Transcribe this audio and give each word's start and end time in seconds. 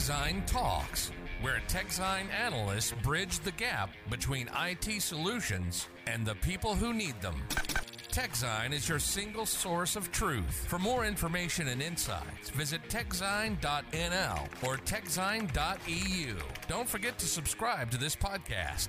TechZine 0.00 0.46
Talks, 0.46 1.12
where 1.42 1.60
TechZine 1.68 2.30
analysts 2.30 2.94
bridge 3.02 3.38
the 3.40 3.52
gap 3.52 3.90
between 4.08 4.48
IT 4.56 5.02
solutions 5.02 5.88
and 6.06 6.24
the 6.24 6.36
people 6.36 6.74
who 6.74 6.94
need 6.94 7.20
them. 7.20 7.34
TechZine 8.10 8.72
is 8.72 8.88
your 8.88 8.98
single 8.98 9.44
source 9.44 9.96
of 9.96 10.10
truth. 10.10 10.64
For 10.68 10.78
more 10.78 11.04
information 11.04 11.68
and 11.68 11.82
insights, 11.82 12.48
visit 12.48 12.80
techzine.nl 12.88 14.48
or 14.66 14.78
techzine.eu. 14.78 16.36
Don't 16.66 16.88
forget 16.88 17.18
to 17.18 17.26
subscribe 17.26 17.90
to 17.90 17.98
this 17.98 18.16
podcast. 18.16 18.88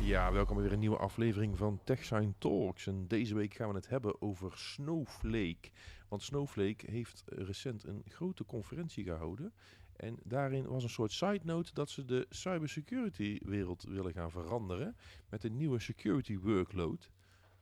Ja, 0.00 0.32
welkom 0.32 0.54
bij 0.54 0.64
weer 0.64 0.72
een 0.72 0.78
nieuwe 0.78 0.96
aflevering 0.96 1.58
van 1.58 1.80
TechSign 1.84 2.34
Talks. 2.38 2.86
En 2.86 3.04
deze 3.08 3.34
week 3.34 3.54
gaan 3.54 3.68
we 3.68 3.74
het 3.74 3.88
hebben 3.88 4.22
over 4.22 4.52
Snowflake. 4.54 5.70
Want 6.08 6.22
Snowflake 6.22 6.90
heeft 6.90 7.22
recent 7.26 7.84
een 7.84 8.02
grote 8.06 8.44
conferentie 8.44 9.04
gehouden. 9.04 9.52
En 10.00 10.18
daarin 10.22 10.66
was 10.66 10.82
een 10.82 10.90
soort 10.90 11.12
side 11.12 11.40
note 11.42 11.70
dat 11.72 11.90
ze 11.90 12.04
de 12.04 12.26
cybersecurity 12.30 13.38
wereld 13.42 13.82
willen 13.82 14.12
gaan 14.12 14.30
veranderen. 14.30 14.96
Met 15.28 15.44
een 15.44 15.56
nieuwe 15.56 15.78
security 15.78 16.38
workload. 16.38 17.10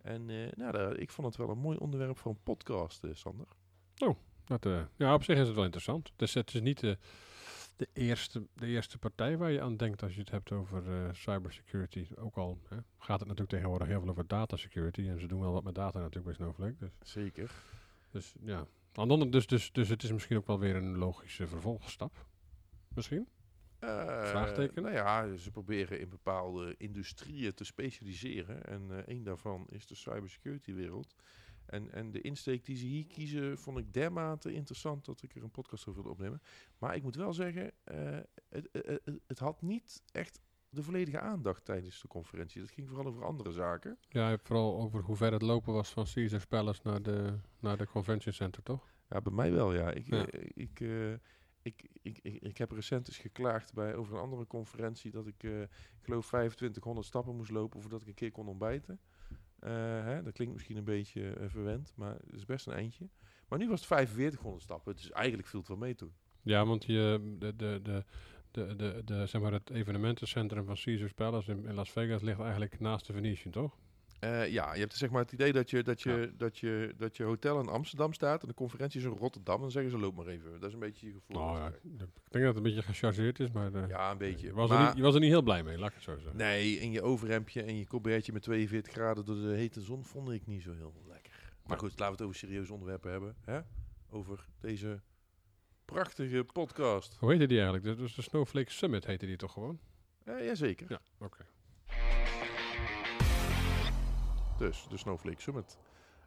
En 0.02 0.30
eh, 0.30 0.52
nou, 0.56 0.72
daar, 0.72 0.96
ik 0.96 1.10
vond 1.10 1.26
het 1.26 1.36
wel 1.36 1.50
een 1.50 1.58
mooi 1.58 1.78
onderwerp 1.78 2.18
voor 2.18 2.30
een 2.30 2.42
podcast, 2.42 3.04
eh, 3.04 3.10
Sander. 3.14 3.46
Oh, 3.98 4.16
dat, 4.44 4.66
eh, 4.66 4.82
ja, 4.96 5.14
op 5.14 5.24
zich 5.24 5.38
is 5.38 5.46
het 5.46 5.54
wel 5.54 5.64
interessant. 5.64 6.12
Dus 6.16 6.34
het 6.34 6.54
is 6.54 6.60
niet 6.60 6.80
de, 6.80 6.98
de, 7.76 7.88
eerste, 7.92 8.46
de 8.54 8.66
eerste 8.66 8.98
partij 8.98 9.36
waar 9.36 9.50
je 9.50 9.60
aan 9.60 9.76
denkt 9.76 10.02
als 10.02 10.14
je 10.14 10.20
het 10.20 10.30
hebt 10.30 10.52
over 10.52 11.10
cybersecurity. 11.16 12.06
Ook 12.16 12.36
al 12.36 12.58
hè, 12.68 12.76
gaat 12.98 13.18
het 13.18 13.28
natuurlijk 13.28 13.50
tegenwoordig 13.50 13.88
heel 13.88 14.00
veel 14.00 14.10
over 14.10 14.26
data 14.26 14.56
security. 14.56 15.08
En 15.08 15.20
ze 15.20 15.26
doen 15.26 15.40
wel 15.40 15.52
wat 15.52 15.64
met 15.64 15.74
data 15.74 15.98
natuurlijk 15.98 16.26
bij 16.26 16.34
Snowflake. 16.34 16.76
Dus, 16.78 17.12
Zeker. 17.12 17.50
dus 18.10 18.34
ja. 18.40 18.66
Dus, 19.30 19.46
dus, 19.46 19.72
dus 19.72 19.88
het 19.88 20.02
is 20.02 20.12
misschien 20.12 20.36
ook 20.36 20.46
wel 20.46 20.58
weer 20.58 20.76
een 20.76 20.96
logische 20.96 21.46
vervolgstap. 21.46 22.26
Misschien? 22.98 23.28
Eh, 23.78 23.88
Vraagteken? 24.24 24.82
Nou 24.82 24.94
ja, 24.94 25.36
ze 25.36 25.50
proberen 25.50 26.00
in 26.00 26.08
bepaalde 26.08 26.74
industrieën 26.78 27.54
te 27.54 27.64
specialiseren. 27.64 28.64
En 28.64 28.90
eh 28.90 28.98
één 29.06 29.22
daarvan 29.22 29.66
is 29.70 29.86
de 29.86 29.94
cybersecurity 29.94 30.72
wereld. 30.74 31.14
En, 31.66 31.92
en 31.92 32.10
de 32.10 32.20
insteek 32.20 32.64
die 32.64 32.76
ze 32.76 32.84
hier 32.86 33.06
kiezen, 33.06 33.58
vond 33.58 33.78
ik 33.78 33.92
dermate 33.92 34.52
interessant 34.52 35.04
dat 35.04 35.22
ik 35.22 35.34
er 35.34 35.42
een 35.42 35.50
podcast 35.50 35.86
over 35.88 36.02
wilde 36.02 36.08
opnemen. 36.16 36.42
Maar 36.78 36.94
ik 36.94 37.02
moet 37.02 37.16
wel 37.16 37.32
zeggen, 37.32 37.72
eh, 37.84 38.18
het, 38.48 38.68
het, 38.72 39.00
het- 39.26 39.38
had 39.38 39.62
niet 39.62 40.02
echt 40.12 40.40
de 40.68 40.82
volledige 40.82 41.20
aandacht 41.20 41.64
tijdens 41.64 42.00
de 42.00 42.08
conferentie. 42.08 42.60
Dat 42.60 42.70
ging 42.70 42.88
vooral 42.88 43.06
over 43.06 43.24
andere 43.24 43.52
zaken. 43.52 43.98
Ja, 44.08 44.24
je 44.24 44.30
hebt 44.30 44.46
vooral 44.46 44.80
over 44.80 45.02
hoe 45.02 45.16
ver 45.16 45.32
het 45.32 45.42
lopen 45.42 45.72
was 45.72 45.90
van 45.90 46.06
Caesars 46.14 46.46
Palace 46.46 46.80
naar 46.84 47.02
de, 47.02 47.38
naar 47.60 47.76
de 47.76 47.86
Convention 47.86 48.32
Center, 48.34 48.62
toch? 48.62 48.86
Ja, 49.08 49.20
bij 49.20 49.32
mij 49.32 49.52
wel, 49.52 49.74
ja. 49.74 49.90
Ik, 49.90 50.06
Ja. 50.06 50.26
ik, 50.54 50.80
ik, 51.68 51.84
ik, 52.02 52.18
ik, 52.22 52.42
ik 52.42 52.58
heb 52.58 52.70
recent 52.70 53.08
eens 53.08 53.18
geklaagd 53.18 53.74
bij, 53.74 53.94
over 53.94 54.14
een 54.14 54.22
andere 54.22 54.46
conferentie 54.46 55.10
dat 55.10 55.26
ik, 55.26 55.42
eh, 55.42 55.60
ik 55.62 56.02
geloof, 56.02 56.26
2500 56.26 57.06
stappen 57.06 57.36
moest 57.36 57.50
lopen 57.50 57.80
voordat 57.80 58.00
ik 58.00 58.06
een 58.08 58.14
keer 58.14 58.30
kon 58.30 58.48
ontbijten. 58.48 59.00
Eh, 59.58 59.72
hè, 60.04 60.22
dat 60.22 60.32
klinkt 60.32 60.54
misschien 60.54 60.76
een 60.76 60.84
beetje 60.84 61.30
eh, 61.30 61.48
verwend, 61.48 61.92
maar 61.96 62.14
het 62.14 62.34
is 62.34 62.44
best 62.44 62.66
een 62.66 62.72
eindje. 62.72 63.08
Maar 63.48 63.58
nu 63.58 63.68
was 63.68 63.78
het 63.78 63.88
4500 63.88 64.62
stappen, 64.62 64.96
dus 64.96 65.10
eigenlijk 65.10 65.48
viel 65.48 65.60
het 65.60 65.68
wel 65.68 65.78
mee 65.78 65.94
toen. 65.94 66.12
Ja, 66.42 66.66
want 66.66 66.84
je, 66.84 67.36
de, 67.38 67.56
de, 67.56 67.80
de, 67.82 68.04
de, 68.50 69.02
de, 69.04 69.26
zeg 69.26 69.40
maar 69.40 69.52
het 69.52 69.70
evenementencentrum 69.70 70.64
van 70.64 70.76
Caesars 70.82 71.12
Palace 71.12 71.50
in, 71.50 71.64
in 71.64 71.74
Las 71.74 71.90
Vegas 71.90 72.22
ligt 72.22 72.40
eigenlijk 72.40 72.80
naast 72.80 73.06
de 73.06 73.12
Venetian, 73.12 73.52
toch? 73.52 73.78
Eh, 74.18 74.48
ja, 74.52 74.74
je 74.74 74.80
hebt 74.80 74.94
zeg 74.96 75.10
maar 75.10 75.22
het 75.22 75.32
idee 75.32 75.52
dat 75.52 75.70
je, 75.70 75.82
dat, 75.82 76.02
je, 76.02 76.10
Ja. 76.10 76.26
dat, 76.36 76.58
je, 76.58 76.94
dat 76.96 77.16
je 77.16 77.22
hotel 77.24 77.60
in 77.60 77.68
Amsterdam 77.68 78.12
staat 78.12 78.42
en 78.42 78.48
de 78.48 78.54
conferentie 78.54 79.00
is 79.00 79.06
in 79.06 79.12
Rotterdam. 79.12 79.54
En 79.54 79.60
dan 79.60 79.70
zeggen 79.70 79.90
ze, 79.90 79.98
loop 79.98 80.16
maar 80.16 80.26
even. 80.26 80.50
Dat 80.60 80.68
is 80.68 80.72
een 80.74 80.78
beetje 80.80 81.06
je 81.06 81.12
gevoel. 81.12 81.36
Nou 81.36 81.58
ja, 81.58 81.66
ik 81.66 81.80
denk 81.82 81.98
dat 82.30 82.42
het 82.42 82.56
een 82.56 82.62
beetje 82.62 82.82
gechargeerd 82.82 83.40
is, 83.40 83.50
maar, 83.50 83.74
eh, 83.74 83.88
ja, 83.88 84.10
een 84.10 84.18
beetje. 84.18 84.46
je, 84.46 84.52
was 84.52 84.68
Maar- 84.68 84.80
er 84.80 84.86
niet, 84.86 84.96
je 84.96 85.02
was 85.02 85.14
er 85.14 85.20
niet 85.20 85.30
heel 85.30 85.42
blij 85.42 85.62
mee, 85.62 85.78
laat 85.78 85.88
ik 85.88 85.94
het 85.94 86.04
zo 86.04 86.14
zeggen. 86.18 86.36
Nee, 86.36 86.72
in 86.78 86.90
je 86.92 87.02
overhemdje 87.02 87.62
en 87.62 87.76
je 87.76 87.86
colbertje 87.86 88.32
met 88.32 88.42
42 88.42 88.92
graden 88.92 89.24
door 89.24 89.36
de 89.36 89.54
hete 89.54 89.80
zon 89.80 90.04
vond 90.04 90.30
ik 90.30 90.46
niet 90.46 90.62
zo 90.62 90.72
heel 90.72 90.94
lekker. 91.08 91.52
Maar 91.66 91.76
Ja. 91.76 91.82
goed, 91.82 91.90
laten 91.90 92.04
we 92.06 92.10
het 92.12 92.22
over 92.22 92.34
serieuze 92.36 92.72
onderwerpen 92.72 93.10
hebben. 93.10 93.34
Hè? 93.44 93.60
Over 94.10 94.46
deze 94.60 95.00
prachtige 95.84 96.44
podcast. 96.52 97.16
Hoe 97.18 97.30
heette 97.30 97.46
die 97.46 97.60
eigenlijk? 97.60 98.00
Was 98.00 98.14
de 98.14 98.22
Snowflake 98.22 98.70
Summit, 98.72 99.06
heette 99.06 99.26
die 99.26 99.36
toch 99.36 99.52
gewoon? 99.52 99.78
Ja, 100.24 100.42
jazeker. 100.42 100.86
Ja, 100.90 101.00
oké. 101.18 101.44
Dus, 104.58 104.86
de 104.88 104.96
Snowflake 104.96 105.40
Summit. 105.40 105.78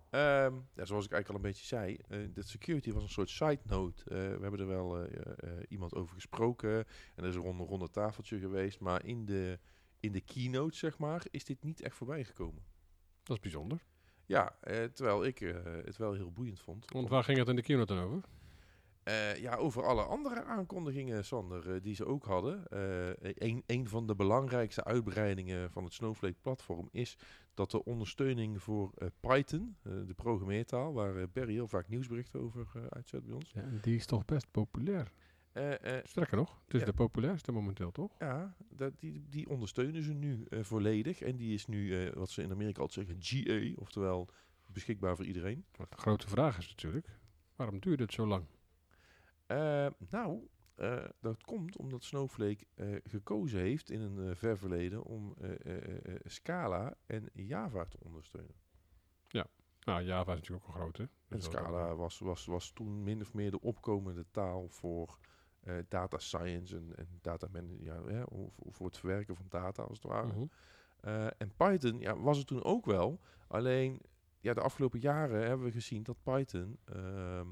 Ehm, 0.10 0.56
ja, 0.74 0.86
zoals 0.86 1.06
ik 1.06 1.12
eigenlijk 1.12 1.30
al 1.30 1.36
een 1.36 1.42
beetje 1.42 1.66
zei, 1.66 1.98
de 2.34 2.44
security 2.44 2.92
was 2.92 3.04
een 3.04 3.10
soort 3.10 3.30
side 3.30 3.60
note. 3.64 4.04
Eh, 4.04 4.18
we 4.18 4.42
hebben 4.42 4.60
er 4.60 4.68
wel 4.68 5.06
eh, 5.06 5.64
iemand 5.70 5.96
over 5.96 6.14
gesproken 6.14 6.78
en 7.16 7.24
er 7.24 7.30
is 7.30 7.36
een 7.36 7.42
ronde, 7.42 7.64
ronde 7.64 7.90
tafeltje 7.90 8.40
geweest. 8.40 8.80
Maar 8.80 9.06
in 9.06 9.26
de, 9.26 9.60
in 10.00 10.12
de 10.12 10.22
keynote, 10.22 10.78
zeg 10.78 10.98
maar, 10.98 11.26
is 11.30 11.44
dit 11.44 11.64
niet 11.64 11.82
echt 11.82 11.96
voorbij 11.96 12.24
gekomen. 12.24 12.64
Dat 13.24 13.36
is 13.36 13.42
bijzonder. 13.42 13.84
Ja, 14.26 14.58
terwijl 14.94 15.26
ik 15.26 15.40
het 15.86 15.98
wel 15.98 16.14
heel 16.14 16.32
boeiend 16.32 16.60
vond. 16.60 16.92
Want 16.92 17.10
waar 17.10 17.24
ging 17.24 17.38
het 17.38 17.48
in 17.48 17.56
de 17.56 17.62
keynote 17.62 17.94
dan 17.94 18.04
over? 18.04 18.24
Ja, 19.40 19.56
over 19.56 19.86
alle 19.86 20.04
andere 20.04 20.44
aankondigingen, 20.44 21.26
Sander, 21.26 21.82
die 21.82 21.96
ze 21.96 22.06
ook 22.06 22.26
hadden. 22.26 22.68
Eh, 22.68 23.32
een, 23.48 23.64
een 23.66 23.88
van 23.88 24.08
de 24.08 24.16
belangrijkste 24.16 24.84
uitbreidingen 24.84 25.72
van 25.72 25.84
het 25.84 25.94
Snowflake-platform 25.94 26.90
is 26.92 27.18
dat 27.54 27.72
de 27.72 27.84
ondersteuning 27.84 28.62
voor 28.62 28.92
eh, 28.98 29.08
Python, 29.20 29.76
eh, 29.84 29.92
de 30.06 30.14
programmeertaal, 30.14 30.94
waar 30.94 31.16
eh, 31.16 31.24
Barry 31.34 31.54
heel 31.54 31.68
vaak 31.68 31.88
nieuwsberichten 31.88 32.40
over 32.42 32.68
uitzet 32.90 33.26
bij 33.26 33.36
ons. 33.36 33.52
Ja, 33.52 33.64
die 33.82 33.96
is 33.96 34.06
toch 34.06 34.26
best 34.26 34.52
populair. 34.52 35.12
Sterker 36.04 36.38
nog, 36.38 36.62
het 36.66 36.74
is 36.74 36.80
Ja. 36.80 36.86
de 36.86 36.94
populairste 36.94 37.52
momenteel, 37.52 37.92
toch? 37.92 38.16
ja, 38.20 38.56
dat, 38.70 39.00
die, 39.00 39.26
die 39.30 39.50
ondersteunen 39.50 40.04
ze 40.04 40.14
nu 40.14 40.46
volledig. 40.50 41.22
En 41.22 41.36
die 41.36 41.54
is 41.54 41.66
nu, 41.66 42.10
wat 42.14 42.30
ze 42.30 42.42
in 42.42 42.52
Amerika 42.52 42.82
altijd 42.82 43.08
zeggen, 43.08 43.24
GA, 43.46 43.82
oftewel 43.82 44.28
beschikbaar 44.66 45.16
voor 45.16 45.26
iedereen. 45.26 45.66
Wat 45.76 45.92
de 45.92 45.98
grote 45.98 46.28
vraag 46.28 46.58
is 46.58 46.70
natuurlijk, 46.70 47.08
waarom 47.56 47.80
duurde 47.80 48.04
het 48.04 48.14
zo 48.14 48.28
lang? 48.28 48.46
Nou, 50.10 50.48
eh, 50.82 51.04
dat 51.20 51.44
komt 51.44 51.78
omdat 51.78 52.04
Snowflake 52.04 52.66
eh, 52.76 52.96
gekozen 53.04 53.60
heeft 53.60 53.90
in 53.90 54.02
een 54.02 54.30
eh, 54.30 54.36
ver 54.36 54.58
verleden 54.58 55.04
om 55.04 55.36
Scala 56.24 56.96
en 57.06 57.30
Java 57.34 57.86
te 57.86 57.98
ondersteunen. 58.00 58.56
Nou, 59.86 60.04
Java 60.04 60.32
is 60.32 60.38
natuurlijk 60.38 60.68
ook 60.68 60.76
een 60.76 60.82
grote. 60.82 61.02
En 61.02 61.10
Dus 61.28 61.44
Scala 61.44 61.96
was, 61.96 62.20
was, 62.20 62.46
was 62.46 62.72
toen 62.72 63.04
min 63.04 63.22
of 63.22 63.34
meer 63.34 63.52
de 63.52 63.62
opkomende 63.62 64.26
taal 64.32 64.70
voor 64.70 65.18
data 65.88 66.18
science 66.18 66.76
en, 66.76 66.96
en 66.96 67.08
data 67.22 67.48
man, 67.52 67.78
ja, 67.80 68.04
hè, 68.04 68.24
voor, 68.28 68.52
voor 68.74 68.86
het 68.86 68.98
verwerken 68.98 69.36
van 69.36 69.46
data 69.50 69.84
als 69.84 69.98
het 69.98 70.12
ware. 70.12 70.28
Mhm. 70.28 70.46
En 71.38 71.52
Python 71.56 72.00
ja, 72.00 72.18
was 72.18 72.38
het 72.38 72.48
toen 72.48 72.64
ook 72.64 72.86
wel. 72.86 73.20
Alleen 73.48 74.02
ja, 74.42 74.54
de 74.54 74.62
afgelopen 74.62 75.00
jaren 75.00 75.48
hebben 75.48 75.66
we 75.66 75.72
gezien 75.72 76.04
dat 76.04 76.24
Python 76.24 76.78
ehm, 76.86 77.00
eh, 77.00 77.46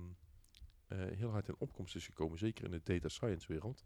heel 0.98 1.30
hard 1.30 1.48
in 1.48 1.56
opkomst 1.58 1.96
is 1.96 2.06
gekomen. 2.06 2.38
Zeker 2.38 2.66
in 2.66 2.72
de 2.72 2.82
data 2.84 3.08
science 3.08 3.48
wereld. 3.48 3.84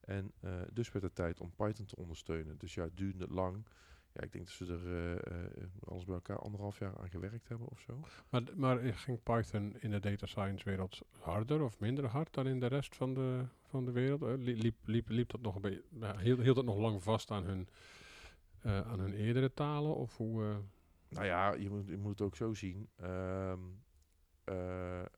En 0.00 0.32
eh, 0.40 0.50
dus 0.72 0.92
werd 0.92 1.04
het 1.04 1.14
tijd 1.14 1.40
om 1.40 1.52
Python 1.56 1.86
te 1.86 1.96
ondersteunen. 1.96 2.58
Dus 2.58 2.74
ja, 2.74 2.82
het 2.82 2.96
duurde 2.96 3.26
lang. 3.28 3.64
Ja, 4.12 4.20
ik 4.22 4.32
denk 4.32 4.44
dat 4.44 4.54
ze 4.54 4.66
er 4.72 4.86
eh, 4.86 5.42
eh, 5.42 5.68
alles 5.84 6.04
bij 6.04 6.14
elkaar 6.14 6.38
anderhalf 6.38 6.78
jaar 6.78 6.98
aan 6.98 7.10
gewerkt 7.10 7.48
hebben 7.48 7.68
of 7.68 7.80
zo. 7.80 8.00
Maar, 8.30 8.42
maar 8.54 8.78
ging 8.78 9.22
Python 9.22 9.76
in 9.80 9.90
de 9.90 10.00
data 10.00 10.26
science 10.26 10.64
wereld 10.64 11.00
harder 11.18 11.62
of 11.62 11.78
minder 11.78 12.06
hard 12.06 12.34
dan 12.34 12.46
in 12.46 12.60
de 12.60 12.66
rest 12.66 12.96
van 12.96 13.14
de, 13.14 13.44
van 13.62 13.84
de 13.84 13.90
wereld? 13.92 14.22
Eh, 14.22 14.34
li- 14.36 14.60
Liep, 14.62 14.76
liep, 14.84 15.08
liep 15.08 15.30
dat 15.30 15.40
nog 15.40 15.54
een 15.54 15.60
beetje, 15.60 15.82
hield, 16.18 16.40
hield 16.40 16.56
dat 16.56 16.64
nog 16.64 16.78
lang 16.78 17.02
vast 17.02 17.30
aan 17.30 17.44
hun, 17.44 17.68
eh, 18.60 18.80
aan 18.80 19.00
hun 19.00 19.12
eerdere 19.14 19.54
talen? 19.54 19.94
Of 19.96 20.16
hoe, 20.16 20.44
eh, 20.44 20.56
Nou 21.08 21.26
ja, 21.26 21.52
je 21.52 21.70
moet, 21.70 21.86
je 21.88 21.96
moet 21.96 22.10
het 22.10 22.20
ook 22.20 22.36
zo 22.36 22.54
zien. 22.54 22.88
Ehm, 22.96 23.58
eh, 24.44 24.54
a- 25.02 25.08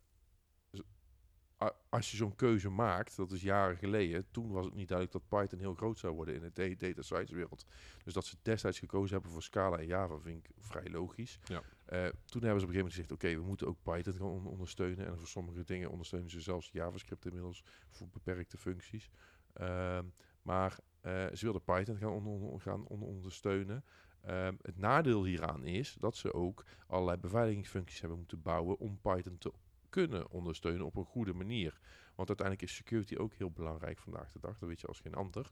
als 1.89 2.11
je 2.11 2.17
zo'n 2.17 2.35
keuze 2.37 2.69
maakt, 2.69 3.17
dat 3.17 3.31
is 3.33 3.43
jaren 3.43 3.77
geleden, 3.77 4.27
toen 4.31 4.51
was 4.51 4.65
het 4.65 4.75
niet 4.75 4.89
duidelijk 4.89 5.19
dat 5.29 5.41
Python 5.41 5.59
heel 5.59 5.75
groot 5.75 5.99
zou 5.99 6.15
worden 6.15 6.35
in 6.35 6.41
de 6.41 6.51
da- 6.53 6.87
data 6.87 7.03
science 7.03 7.35
wereld. 7.35 7.67
Dus 8.05 8.13
dat 8.15 8.25
ze 8.25 8.37
destijds 8.43 8.79
gekozen 8.79 9.13
hebben 9.15 9.31
voor 9.33 9.43
Scala 9.43 9.79
en 9.79 9.87
Java 9.87 10.19
vind 10.19 10.45
ik 10.45 10.51
vrij 10.59 10.89
logisch. 10.91 11.39
Ja. 11.45 11.63
Eh, 11.85 11.99
toen 12.25 12.43
hebben 12.43 12.61
ze 12.61 12.67
op 12.67 12.73
een 12.73 12.75
gegeven 12.75 12.75
moment 12.75 12.93
gezegd, 12.93 13.13
oké, 13.13 13.35
we 13.35 13.43
moeten 13.43 13.67
ook 13.67 13.83
Python 13.83 14.13
gaan 14.15 14.27
on- 14.27 14.47
ondersteunen. 14.47 15.07
En 15.07 15.19
voor 15.19 15.27
sommige 15.29 15.65
dingen 15.65 15.91
ondersteunen 15.91 16.31
ze 16.31 16.41
zelfs 16.41 16.71
JavaScript 16.73 17.25
inmiddels 17.25 17.65
voor 17.91 18.09
beperkte 18.09 18.57
functies. 18.57 19.11
Ehm, 19.53 20.05
maar 20.43 20.79
eh, 21.01 21.27
ze 21.27 21.39
wilden 21.45 21.63
Python 21.65 21.97
gaan, 21.97 22.13
on- 22.13 22.61
gaan 22.61 22.87
on- 22.87 23.03
ondersteunen. 23.03 23.85
Ehm, 24.21 24.55
het 24.63 24.79
nadeel 24.79 25.25
hieraan 25.25 25.65
is 25.65 25.97
dat 26.01 26.17
ze 26.17 26.33
ook 26.33 26.65
allerlei 26.87 27.17
beveiligingsfuncties 27.19 28.01
hebben 28.01 28.19
moeten 28.19 28.43
bouwen 28.43 28.79
om 28.79 28.99
Python 29.01 29.39
te 29.39 29.53
kunnen 29.89 30.31
ondersteunen 30.31 30.87
op 30.87 30.97
een 30.97 31.05
goede 31.05 31.33
manier. 31.33 31.79
Want 32.15 32.29
uiteindelijk 32.29 32.69
is 32.69 32.77
security 32.77 33.17
ook 33.17 33.33
heel 33.33 33.51
belangrijk 33.51 33.99
vandaag 33.99 34.33
de 34.33 34.41
dag. 34.41 34.59
Dat 34.59 34.69
weet 34.69 34.81
je 34.81 34.87
als 34.87 35.01
geen 35.01 35.15
ander. 35.15 35.51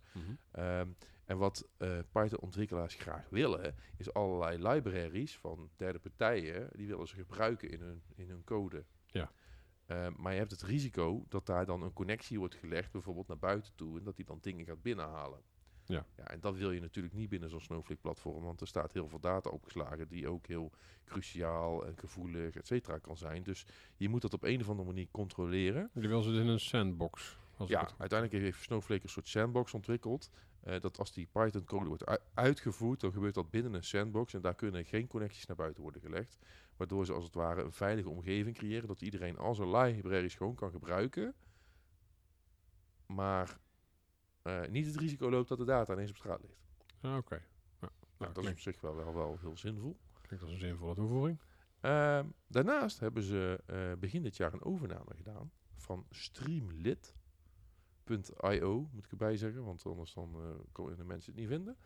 Ehm, 0.51 0.89
en 1.25 1.39
wat 1.39 1.69
eh, 1.77 1.99
Python-ontwikkelaars 2.13 2.95
graag 2.95 3.29
willen, 3.29 3.75
is 3.97 4.13
allerlei 4.13 4.69
libraries 4.69 5.39
van 5.39 5.71
derde 5.77 5.99
partijen. 5.99 6.69
Die 6.73 6.87
willen 6.87 7.09
ze 7.09 7.15
gebruiken 7.15 7.71
in 7.71 7.81
hun, 7.81 8.03
in 8.15 8.29
hun 8.29 8.45
code. 8.45 8.85
Ja. 9.07 9.33
Eh, 9.87 10.09
maar 10.17 10.33
je 10.33 10.39
hebt 10.39 10.51
het 10.51 10.63
risico 10.63 11.25
dat 11.29 11.47
daar 11.47 11.67
dan 11.67 11.83
een 11.83 11.93
connectie 11.93 12.39
wordt 12.39 12.55
gelegd, 12.55 12.93
bijvoorbeeld 12.93 13.29
naar 13.29 13.39
buiten 13.39 13.75
toe, 13.75 13.99
en 13.99 14.05
dat 14.05 14.17
die 14.17 14.25
dan 14.25 14.39
dingen 14.41 14.67
gaat 14.67 14.83
binnenhalen. 14.83 15.41
Ja. 15.87 16.07
ja 16.17 16.25
en 16.25 16.41
dat 16.41 16.57
wil 16.57 16.71
je 16.71 16.81
natuurlijk 16.81 17.15
niet 17.15 17.29
binnen 17.29 17.51
zo'n 17.51 17.61
Snowflake-platform, 17.61 18.43
want 18.45 18.61
er 18.61 18.67
staat 18.67 18.93
heel 18.93 19.09
veel 19.09 19.21
data 19.21 19.51
opgeslagen 19.51 20.09
die 20.09 20.29
ook 20.29 20.47
heel 20.47 20.71
cruciaal 21.05 21.87
en 21.87 21.99
gevoelig, 21.99 22.55
et 22.57 22.67
cetera, 22.67 22.99
kan 22.99 23.17
zijn. 23.17 23.43
Dus 23.43 23.67
je 23.97 24.09
moet 24.09 24.23
dat 24.23 24.33
op 24.33 24.43
een 24.43 24.61
of 24.61 24.69
andere 24.69 24.89
manier 24.89 25.09
controleren. 25.11 25.91
Je 25.95 26.09
wil 26.09 26.23
ze 26.23 26.31
in 26.33 26.47
een 26.49 26.61
sandbox. 26.61 27.39
Als 27.57 27.69
Ja, 27.71 27.81
het- 27.81 27.95
uiteindelijk 27.99 28.43
heeft 28.43 28.63
Snowflake 28.63 29.03
een 29.03 29.09
soort 29.09 29.29
sandbox 29.29 29.75
ontwikkeld. 29.75 30.31
eh, 30.61 30.81
dat 30.81 30.99
als 30.99 31.13
die 31.13 31.29
Python 31.33 31.65
code 31.65 31.87
wordt 31.89 32.07
ui- 32.07 32.19
uitgevoerd, 32.35 33.01
dan 33.01 33.13
gebeurt 33.13 33.35
dat 33.35 33.51
binnen 33.51 33.75
een 33.75 33.85
sandbox. 33.85 34.35
En 34.35 34.41
daar 34.41 34.55
kunnen 34.55 34.85
geen 34.85 35.07
connecties 35.07 35.47
naar 35.47 35.57
buiten 35.57 35.83
worden 35.83 36.01
gelegd. 36.01 36.39
Waardoor 36.77 37.07
ze 37.07 37.13
als 37.13 37.25
het 37.25 37.35
ware 37.35 37.63
een 37.63 37.73
veilige 37.73 38.09
omgeving 38.09 38.57
creëren. 38.57 38.89
Dat 38.89 39.01
iedereen 39.03 39.39
al 39.39 39.55
zijn 39.55 39.71
libraries 39.77 40.35
gewoon 40.35 40.55
kan 40.55 40.71
gebruiken. 40.71 41.35
Maar 43.07 43.59
eh, 44.44 44.61
niet 44.69 44.87
het 44.87 44.96
risico 44.96 45.31
loopt 45.31 45.49
dat 45.49 45.58
de 45.58 45.64
data 45.64 45.93
ineens 45.93 46.11
op 46.11 46.17
straat 46.17 46.41
ligt. 46.41 46.64
Ah, 47.00 47.17
Oké. 47.17 47.43
Nou, 47.81 47.93
nou, 48.19 48.19
dat 48.19 48.29
is 48.29 48.37
op 48.37 48.43
klinkt, 48.43 48.62
zich 48.62 48.81
wel, 48.81 48.94
wel, 48.96 49.14
wel 49.14 49.38
heel 49.41 49.56
zinvol. 49.56 49.96
klinkt 50.23 50.44
als 50.44 50.55
een 50.55 50.61
zinvolle 50.61 50.94
toevoeging. 50.94 51.38
Ehm, 51.81 52.26
daarnaast 52.46 53.00
hebben 53.00 53.23
ze 53.23 53.62
eh, 53.67 53.93
begin 53.99 54.23
dit 54.23 54.37
jaar 54.37 54.52
een 54.52 54.64
overname 54.64 55.14
gedaan 55.14 55.52
van 55.76 56.06
Streamlit.io, 56.11 57.12
moet 58.93 59.05
ik 59.05 59.11
erbij 59.11 59.37
zeggen, 59.37 59.64
want 59.64 59.87
anders 59.87 60.14
dan, 60.14 60.35
eh, 60.35 60.41
kunnen 60.73 60.97
de 60.97 61.05
mensen 61.05 61.32
het 61.32 61.40
niet 61.40 61.50
vinden. 61.50 61.76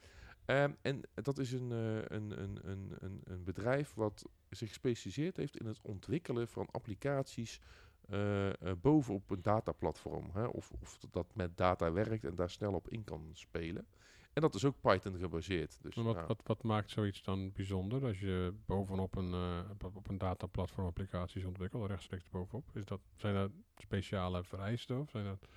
Ehm, 0.44 0.72
en 0.82 1.00
dat 1.14 1.38
is 1.38 1.52
een, 1.52 1.70
een, 1.70 2.43
een, 2.43 2.69
een, 2.70 2.96
een, 2.99 3.20
een 3.25 3.44
bedrijf 3.44 3.94
wat 3.94 4.25
zich 4.50 4.69
gespecialiseerd 4.69 5.37
heeft 5.37 5.56
in 5.56 5.66
het 5.66 5.81
ontwikkelen 5.82 6.49
van 6.49 6.69
applicaties 6.70 7.61
bovenop 8.81 9.31
een 9.31 9.43
dataplatform. 9.43 10.31
Hè, 10.32 10.44
of, 10.44 10.72
of 10.81 10.99
dat 11.10 11.26
met 11.34 11.56
data 11.56 11.93
werkt 11.93 12.25
en 12.25 12.34
daar 12.34 12.50
snel 12.50 12.72
op 12.72 12.88
in 12.88 13.05
kan 13.05 13.28
spelen. 13.32 13.87
En 14.38 14.44
dat 14.44 14.55
is 14.55 14.64
ook 14.64 14.81
Python 14.81 15.19
gebaseerd. 15.19 15.78
Dus, 15.82 15.94
wat, 15.94 16.14
nou, 16.14 16.26
wat, 16.26 16.40
wat 16.44 16.62
maakt 16.62 16.90
zoiets 16.90 17.22
dan 17.22 17.52
bijzonder 17.52 18.05
als 18.05 18.20
je 18.20 18.55
bovenop 18.66 19.16
een, 19.16 19.32
eh, 19.32 19.94
op 19.94 20.08
een 20.08 20.19
dataplatform 20.19 20.87
applicaties 20.87 21.44
ontwikkelt, 21.44 21.87
rechtstreeks 21.87 22.28
bovenop? 22.31 22.64
Is 22.72 22.84
dat, 22.84 23.00
zijn 23.16 23.34
dat 23.34 23.50
speciale 23.76 24.44
vereisten 24.44 25.00
of 25.00 25.11
zijn 25.11 25.25
dat... 25.25 25.49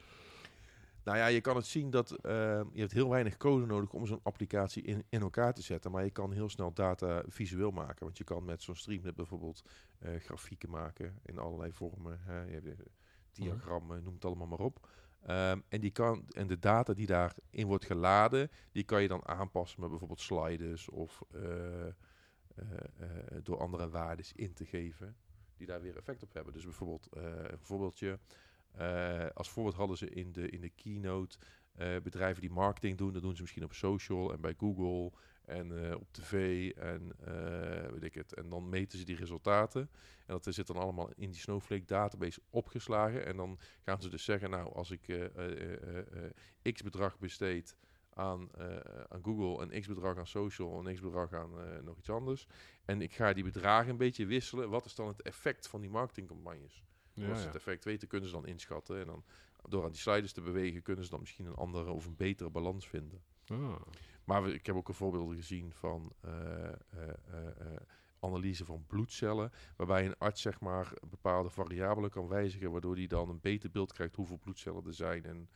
Nou 1.03 1.17
ja, 1.17 1.27
je 1.27 1.41
kan 1.41 1.55
het 1.55 1.65
zien 1.65 1.89
dat 1.89 2.11
eh, 2.11 2.61
je 2.73 2.79
hebt 2.79 2.91
heel 2.91 3.09
weinig 3.09 3.37
code 3.37 3.65
nodig 3.65 3.93
om 3.93 4.05
zo'n 4.05 4.19
applicatie 4.23 4.83
in, 4.83 5.21
elkaar 5.21 5.53
te 5.53 5.61
zetten. 5.61 5.91
Maar 5.91 6.03
je 6.03 6.11
kan 6.11 6.31
heel 6.31 6.49
snel 6.49 6.73
data 6.73 7.23
visueel 7.27 7.71
maken. 7.71 8.05
Want 8.05 8.17
je 8.17 8.23
kan 8.23 8.45
met 8.45 8.61
zo'n 8.61 8.75
Streamlit 8.75 9.15
bijvoorbeeld 9.15 9.63
eh, 9.99 10.15
grafieken 10.19 10.69
maken 10.69 11.19
in 11.25 11.37
allerlei 11.37 11.71
vormen. 11.71 12.19
Hè. 12.21 12.41
Je 12.41 12.51
hebt, 12.51 12.67
eh, 12.67 12.85
diagrammen, 13.31 14.03
noem 14.03 14.13
het 14.13 14.25
allemaal 14.25 14.47
maar 14.47 14.59
op. 14.59 14.87
Ehm, 15.21 15.59
en, 15.69 15.81
die 15.81 15.91
kan, 15.91 16.25
en 16.31 16.47
de 16.47 16.59
data 16.59 16.93
die 16.93 17.05
daarin 17.05 17.65
wordt 17.67 17.85
geladen, 17.85 18.49
die 18.71 18.83
kan 18.83 19.01
je 19.01 19.07
dan 19.07 19.27
aanpassen 19.27 19.79
met 19.79 19.89
bijvoorbeeld 19.89 20.19
sliders 20.19 20.89
of 20.89 21.23
door 23.43 23.59
andere 23.59 23.89
waarden 23.89 24.25
in 24.35 24.53
te 24.53 24.65
geven 24.65 25.15
die 25.57 25.67
daar 25.67 25.81
weer 25.81 25.97
effect 25.97 26.23
op 26.23 26.33
hebben. 26.33 26.53
Dus 26.53 26.63
bijvoorbeeld 26.63 27.07
een 27.11 27.59
voorbeeldje. 27.59 28.19
Eh, 28.71 29.25
als 29.33 29.49
voorbeeld 29.49 29.75
hadden 29.75 29.97
ze 29.97 30.09
in 30.09 30.31
de, 30.31 30.49
in 30.49 30.61
de 30.61 30.69
keynote 30.69 31.37
eh, 31.71 31.95
bedrijven 32.03 32.41
die 32.41 32.51
marketing 32.51 32.97
doen. 32.97 33.13
Dat 33.13 33.21
doen 33.21 33.35
ze 33.35 33.41
misschien 33.41 33.63
op 33.63 33.73
social 33.73 34.33
en 34.33 34.41
bij 34.41 34.55
Google 34.57 35.11
en 35.45 35.89
eh, 35.89 35.95
op 35.95 36.07
tv 36.11 36.69
en 36.71 37.13
weet 37.91 38.03
ik 38.03 38.13
het. 38.13 38.33
En 38.33 38.49
dan 38.49 38.69
meten 38.69 38.99
ze 38.99 39.05
die 39.05 39.15
resultaten. 39.15 39.81
En 40.25 40.39
dat 40.41 40.53
zit 40.53 40.67
dan 40.67 40.75
allemaal 40.75 41.09
in 41.15 41.31
die 41.31 41.39
Snowflake 41.39 41.85
database 41.85 42.41
opgeslagen. 42.49 43.25
En 43.25 43.37
dan 43.37 43.59
gaan 43.83 44.01
ze 44.01 44.09
dus 44.09 44.23
zeggen, 44.23 44.49
nou 44.49 44.73
als 44.73 44.91
ik 44.91 45.29
x 46.73 46.81
bedrag 46.81 47.19
besteed 47.19 47.75
aan, 48.13 48.49
aan 49.07 49.23
Google 49.23 49.65
en 49.65 49.81
x 49.81 49.87
bedrag 49.87 50.17
aan 50.17 50.27
social 50.27 50.85
en 50.85 50.95
x 50.95 51.01
bedrag 51.01 51.33
aan 51.33 51.83
nog 51.83 51.97
iets 51.97 52.09
anders. 52.09 52.47
En 52.85 53.01
ik 53.01 53.13
ga 53.13 53.33
die 53.33 53.43
bedragen 53.43 53.89
een 53.89 53.97
beetje 53.97 54.25
wisselen. 54.25 54.69
Wat 54.69 54.85
is 54.85 54.95
dan 54.95 55.07
het 55.07 55.21
effect 55.21 55.67
van 55.67 55.81
die 55.81 55.89
marketingcampagnes? 55.89 56.83
Ja, 57.21 57.29
Als 57.29 57.39
ze 57.39 57.45
het 57.45 57.55
effect 57.55 57.83
weten, 57.85 58.07
kunnen 58.07 58.29
ze 58.29 58.35
dan 58.35 58.45
inschatten. 58.45 58.99
En 58.99 59.05
dan 59.05 59.23
door 59.69 59.83
aan 59.83 59.91
die 59.91 59.99
sliders 59.99 60.31
te 60.33 60.41
bewegen, 60.41 60.81
kunnen 60.81 61.03
ze 61.03 61.09
dan 61.09 61.19
misschien 61.19 61.45
een 61.45 61.55
andere 61.55 61.91
of 61.91 62.05
een 62.05 62.15
betere 62.15 62.49
balans 62.49 62.87
vinden. 62.87 63.21
Ah, 63.47 63.75
Maar 64.23 64.43
we- 64.43 64.53
ik 64.53 64.65
heb 64.65 64.75
ook 64.75 64.87
een 64.87 64.93
voorbeeld 64.93 65.33
gezien 65.35 65.71
van 65.73 66.13
eh, 66.21 66.67
eh, 66.67 66.73
eh, 67.29 67.75
analyse 68.19 68.65
van 68.65 68.83
bloedcellen. 68.87 69.51
Waarbij 69.75 70.05
een 70.05 70.17
arts 70.17 70.41
zeg 70.41 70.59
maar 70.59 70.93
bepaalde 71.09 71.49
variabelen 71.49 72.09
kan 72.09 72.27
wijzigen. 72.27 72.71
Waardoor 72.71 72.95
die 72.95 73.07
dan 73.07 73.29
een 73.29 73.39
beter 73.41 73.71
beeld 73.71 73.93
krijgt 73.93 74.15
hoeveel 74.15 74.37
bloedcellen 74.37 74.85
er 74.85 74.93
zijn. 74.93 75.25
En 75.25 75.49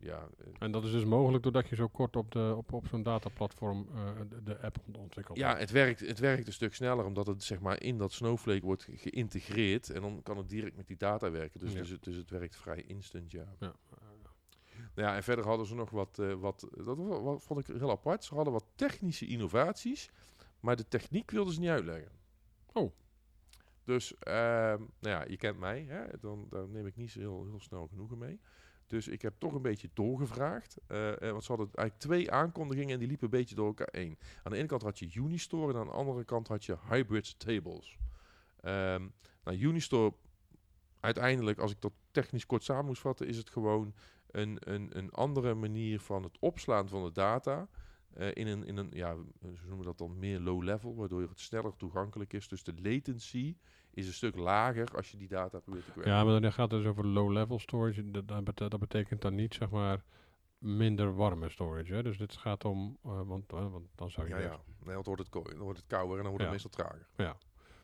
ja, 0.00 0.28
eh, 0.38 0.46
En 0.58 0.70
dat 0.72 0.84
is 0.84 0.90
dus 0.90 1.04
mogelijk 1.04 1.42
doordat 1.42 1.68
je 1.68 1.74
zo 1.74 1.88
kort 1.88 2.16
op, 2.16 2.32
de, 2.32 2.54
op, 2.56 2.72
op 2.72 2.86
zo'n 2.86 3.02
dataplatform 3.02 3.88
eh, 3.94 4.10
de, 4.28 4.42
de 4.42 4.60
app 4.60 4.78
ont- 4.86 4.96
ontwikkelt. 4.98 5.38
Ja, 5.38 5.56
het 5.56 5.70
werkt, 5.70 6.00
het 6.00 6.18
werkt 6.18 6.46
een 6.46 6.52
stuk 6.52 6.74
sneller 6.74 7.04
omdat 7.04 7.26
het 7.26 7.42
zeg 7.42 7.60
maar 7.60 7.82
in 7.82 7.98
dat 7.98 8.12
Snowflake 8.12 8.64
wordt 8.64 8.82
ge- 8.82 8.96
geïntegreerd 8.96 9.90
en 9.90 10.00
dan 10.02 10.22
kan 10.22 10.36
het 10.36 10.48
direct 10.48 10.76
met 10.76 10.86
die 10.86 10.96
data 10.96 11.30
werken. 11.30 11.60
Dus, 11.60 11.72
Ja. 11.72 11.78
dus, 11.78 11.88
het, 11.90 12.04
dus 12.04 12.16
het 12.16 12.30
werkt 12.30 12.56
vrij 12.56 12.82
instant, 12.82 13.30
ja. 13.30 13.44
Ja. 13.58 13.74
Nou 14.94 15.08
ja, 15.10 15.16
en 15.16 15.22
verder 15.22 15.46
hadden 15.46 15.66
ze 15.66 15.74
nog 15.74 15.90
wat, 15.90 16.18
eh, 16.18 16.32
wat 16.34 16.68
dat 16.84 16.96
wa- 16.96 17.20
wa- 17.20 17.38
vond 17.38 17.68
ik 17.68 17.76
heel 17.76 17.90
apart. 17.90 18.24
Ze 18.24 18.34
hadden 18.34 18.52
wat 18.52 18.64
technische 18.74 19.26
innovaties, 19.26 20.10
maar 20.60 20.76
de 20.76 20.88
techniek 20.88 21.30
wilden 21.30 21.54
ze 21.54 21.60
niet 21.60 21.68
uitleggen. 21.68 22.12
Oh. 22.72 22.92
Dus, 23.84 24.18
ehm, 24.18 24.78
nou 24.78 25.16
ja, 25.16 25.24
je 25.28 25.36
kent 25.36 25.58
mij, 25.58 25.84
hè? 25.88 26.04
Dan, 26.20 26.46
daar 26.50 26.68
neem 26.68 26.86
ik 26.86 26.96
niet 26.96 27.10
zo 27.10 27.18
heel, 27.18 27.44
heel 27.50 27.60
snel 27.60 27.86
genoegen 27.86 28.18
mee. 28.18 28.40
Dus 28.88 29.08
ik 29.08 29.22
heb 29.22 29.34
toch 29.38 29.54
een 29.54 29.62
beetje 29.62 29.88
doorgevraagd. 29.94 30.76
eh, 30.86 31.22
eh, 31.22 31.30
want 31.30 31.44
ze 31.44 31.48
hadden 31.52 31.70
eigenlijk 31.74 31.98
twee 31.98 32.30
aankondigingen 32.30 32.92
en 32.92 32.98
die 32.98 33.08
liepen 33.08 33.24
een 33.24 33.38
beetje 33.38 33.54
door 33.54 33.66
elkaar 33.66 33.88
heen. 33.90 34.18
Aan 34.42 34.52
de 34.52 34.58
ene 34.58 34.66
kant 34.66 34.82
had 34.82 34.98
je 34.98 35.10
Unistore 35.14 35.72
en 35.72 35.78
aan 35.78 35.86
de 35.86 35.92
andere 35.92 36.24
kant 36.24 36.48
had 36.48 36.64
je 36.64 36.76
Hybrid 36.88 37.38
Tables. 37.38 37.98
Ehm 38.60 39.06
nou, 39.44 39.58
Unistore, 39.58 40.14
uiteindelijk, 41.00 41.58
als 41.58 41.70
ik 41.70 41.80
dat 41.80 41.92
technisch 42.10 42.46
kort 42.46 42.64
samen 42.64 42.84
moest 42.84 43.00
vatten, 43.00 43.26
is 43.26 43.36
het 43.36 43.50
gewoon 43.50 43.94
een, 44.30 44.58
een, 44.60 44.98
een 44.98 45.10
andere 45.10 45.54
manier 45.54 46.00
van 46.00 46.22
het 46.22 46.36
opslaan 46.40 46.88
van 46.88 47.04
de 47.04 47.12
data. 47.12 47.68
eh, 48.14 48.28
in 48.34 48.46
een, 48.46 48.64
in 48.64 48.76
een, 48.76 48.90
ja, 48.92 49.16
ze 49.40 49.66
noemen 49.66 49.86
dat 49.86 49.98
dan 49.98 50.18
meer 50.18 50.40
low 50.40 50.62
level, 50.62 50.94
waardoor 50.96 51.20
het 51.20 51.40
sneller 51.40 51.76
toegankelijk 51.76 52.32
is. 52.32 52.48
Dus 52.48 52.62
de 52.64 52.74
latency 52.82 53.56
is 53.98 54.06
een 54.06 54.12
stuk 54.12 54.36
lager 54.36 54.96
als 54.96 55.10
je 55.10 55.16
die 55.16 55.28
data 55.28 55.58
probeert 55.58 55.84
te 55.84 55.90
query. 55.92 56.08
Ja, 56.08 56.24
maar 56.24 56.40
dan 56.40 56.52
gaat 56.52 56.70
het 56.70 56.80
dus 56.80 56.90
over 56.90 57.06
low-level 57.06 57.58
storage. 57.58 58.10
Dat, 58.10 58.28
dat, 58.28 58.44
bete- 58.44 58.68
dat 58.68 58.80
betekent 58.80 59.20
dan 59.22 59.34
niet, 59.34 59.54
zeg 59.54 59.70
maar, 59.70 60.04
minder 60.58 61.14
warme 61.14 61.48
storage. 61.48 61.94
Hè? 61.94 62.02
Dus 62.02 62.18
dit 62.18 62.36
gaat 62.36 62.64
om, 62.64 62.98
eh, 63.04 63.20
want, 63.26 63.52
eh, 63.52 63.70
want 63.72 63.86
dan 63.94 64.10
zou 64.10 64.28
je... 64.28 64.34
ja, 64.34 64.40
ja. 64.40 64.60
Nee, 64.84 64.94
want 64.94 65.06
wordt 65.06 65.22
het, 65.22 65.32
dan 65.32 65.58
wordt 65.58 65.78
het 65.78 65.86
kouder 65.88 66.16
en 66.16 66.22
dan 66.22 66.30
wordt 66.32 66.44
Ja. 66.46 66.52
het 66.52 66.62
meestal 66.62 66.84
trager. 66.86 67.36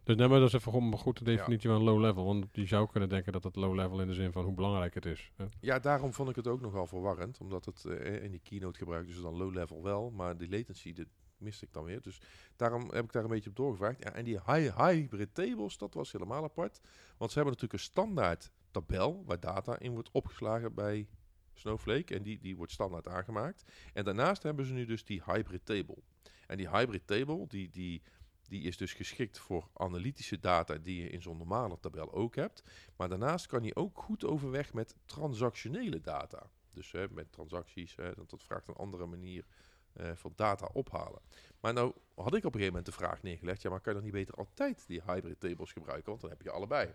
Dus 0.02 0.16
nee, 0.16 0.28
maar 0.28 0.38
dat 0.38 0.48
is 0.48 0.54
even 0.54 0.72
gewoon 0.72 0.92
een 0.92 0.98
goede 0.98 1.24
definitie 1.24 1.68
van 1.70 1.82
low-level. 1.82 2.24
Want 2.24 2.46
je 2.52 2.66
zou 2.66 2.88
kunnen 2.90 3.08
denken 3.08 3.32
dat 3.32 3.44
het 3.44 3.56
low-level 3.56 4.00
in 4.00 4.06
de 4.06 4.14
zin 4.14 4.32
van 4.32 4.44
hoe 4.44 4.54
belangrijk 4.54 4.94
het 4.94 5.06
is. 5.06 5.32
hè. 5.36 5.44
Ja, 5.60 5.78
daarom 5.78 6.12
vond 6.12 6.28
ik 6.28 6.36
het 6.36 6.46
ook 6.46 6.60
nogal 6.60 6.86
verwarrend. 6.86 7.40
Omdat 7.40 7.64
het 7.64 7.84
eh, 7.84 8.22
in 8.22 8.30
die 8.30 8.40
keynote 8.40 8.78
gebruikten 8.78 9.14
ze 9.14 9.22
dan 9.22 9.36
low 9.36 9.52
level 9.54 9.82
wel. 9.82 10.10
Maar 10.10 10.36
die 10.36 10.48
latency, 10.48 10.92
dit 10.92 11.08
miste 11.44 11.64
ik 11.64 11.72
dan 11.72 11.84
weer. 11.84 12.02
Dus 12.02 12.20
daarom 12.56 12.90
heb 12.90 13.04
ik 13.04 13.12
daar 13.12 13.22
een 13.24 13.30
beetje 13.30 13.50
op 13.50 13.56
doorgevraagd. 13.56 14.02
Ja, 14.02 14.12
en 14.12 14.24
die 14.24 14.40
high, 14.46 14.76
hybrid 14.76 15.34
tables, 15.34 15.78
dat 15.78 15.94
was 15.94 16.12
helemaal 16.12 16.44
apart. 16.44 16.80
Want 17.16 17.30
ze 17.30 17.38
hebben 17.38 17.54
natuurlijk 17.54 17.72
een 17.72 17.90
standaard 17.90 18.50
tabel 18.70 19.22
waar 19.26 19.40
data 19.40 19.78
in 19.78 19.92
wordt 19.92 20.10
opgeslagen 20.12 20.74
bij 20.74 21.08
Snowflake. 21.52 22.14
En 22.14 22.22
die, 22.22 22.38
die 22.38 22.56
wordt 22.56 22.72
standaard 22.72 23.08
aangemaakt. 23.08 23.64
En 23.92 24.04
daarnaast 24.04 24.42
hebben 24.42 24.66
ze 24.66 24.72
nu 24.72 24.84
dus 24.84 25.04
die 25.04 25.22
hybrid 25.24 25.66
table. 25.66 25.98
En 26.46 26.56
die 26.56 26.68
hybrid 26.68 27.06
table, 27.06 27.46
die, 27.46 27.70
die, 27.70 28.02
die 28.48 28.62
is 28.62 28.76
dus 28.76 28.92
geschikt 28.92 29.38
voor 29.38 29.68
analytische 29.72 30.40
data 30.40 30.74
die 30.74 31.02
je 31.02 31.08
in 31.08 31.22
zo'n 31.22 31.36
normale 31.36 31.78
tabel 31.80 32.12
ook 32.12 32.34
hebt. 32.34 32.62
Maar 32.96 33.08
daarnaast 33.08 33.46
kan 33.46 33.62
je 33.62 33.76
ook 33.76 33.98
goed 33.98 34.24
overweg 34.24 34.72
met 34.72 34.96
transactionele 35.04 36.00
data. 36.00 36.50
Dus 36.70 36.92
hè, 36.92 37.06
met 37.10 37.32
transacties, 37.32 37.96
hè, 37.96 38.14
dat, 38.14 38.30
dat 38.30 38.42
vraagt 38.42 38.68
een 38.68 38.74
andere 38.74 39.06
manier 39.06 39.46
eh, 39.94 40.10
van 40.14 40.32
data 40.36 40.68
ophalen. 40.72 41.20
Maar 41.60 41.72
nou 41.72 41.92
had 42.14 42.26
ik 42.26 42.44
op 42.44 42.54
een 42.54 42.60
gegeven 42.60 42.66
moment 42.66 42.86
de 42.86 42.92
vraag 42.92 43.22
neergelegd, 43.22 43.62
ja, 43.62 43.70
maar 43.70 43.80
kan 43.80 43.92
je 43.92 43.98
dan 43.98 44.08
niet 44.08 44.18
beter 44.18 44.34
altijd 44.34 44.84
die 44.86 45.02
hybrid 45.06 45.40
tables 45.40 45.72
gebruiken, 45.72 46.08
want 46.08 46.20
dan 46.20 46.30
heb 46.30 46.42
je 46.42 46.50
allebei. 46.50 46.94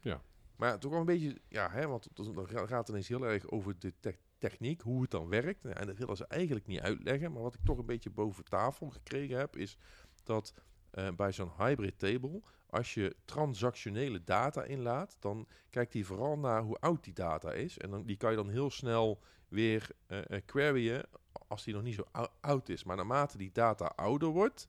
Ja. 0.00 0.22
Maar 0.56 0.78
toch 0.78 0.90
wel 0.90 1.00
een 1.00 1.06
beetje, 1.06 1.40
ja, 1.48 1.70
hè, 1.70 1.86
want 1.86 2.08
dan 2.14 2.48
ga- 2.48 2.66
gaat 2.66 2.78
het 2.78 2.88
ineens 2.88 3.08
heel 3.08 3.26
erg 3.26 3.50
over 3.50 3.78
de 3.78 3.92
te- 4.00 4.18
techniek, 4.38 4.80
hoe 4.80 5.02
het 5.02 5.10
dan 5.10 5.28
werkt. 5.28 5.64
En 5.64 5.86
dat 5.86 5.98
willen 5.98 6.16
ze 6.16 6.26
eigenlijk 6.26 6.66
niet 6.66 6.80
uitleggen, 6.80 7.32
maar 7.32 7.42
wat 7.42 7.54
ik 7.54 7.64
toch 7.64 7.78
een 7.78 7.86
beetje 7.86 8.10
boven 8.10 8.44
tafel 8.44 8.90
gekregen 8.90 9.38
heb, 9.38 9.56
is 9.56 9.78
dat 10.24 10.54
eh, 10.90 11.08
bij 11.16 11.32
zo'n 11.32 11.52
hybrid 11.58 11.98
table, 11.98 12.42
als 12.66 12.94
je 12.94 13.16
transactionele 13.24 14.24
data 14.24 14.62
inlaat, 14.62 15.16
dan 15.20 15.48
kijkt 15.70 15.92
hij 15.92 16.02
vooral 16.02 16.38
naar 16.38 16.62
hoe 16.62 16.78
oud 16.78 17.04
die 17.04 17.12
data 17.12 17.52
is. 17.52 17.78
En 17.78 17.90
dan, 17.90 18.04
die 18.04 18.16
kan 18.16 18.30
je 18.30 18.36
dan 18.36 18.48
heel 18.50 18.70
snel 18.70 19.20
weer 19.54 19.88
eh, 20.06 20.20
queryen 20.44 21.06
als 21.48 21.64
die 21.64 21.74
nog 21.74 21.82
niet 21.82 21.94
zo 21.94 22.04
ou- 22.12 22.28
oud 22.40 22.68
is. 22.68 22.84
Maar 22.84 22.96
naarmate 22.96 23.38
die 23.38 23.52
data 23.52 23.84
ouder 23.86 24.28
wordt, 24.28 24.68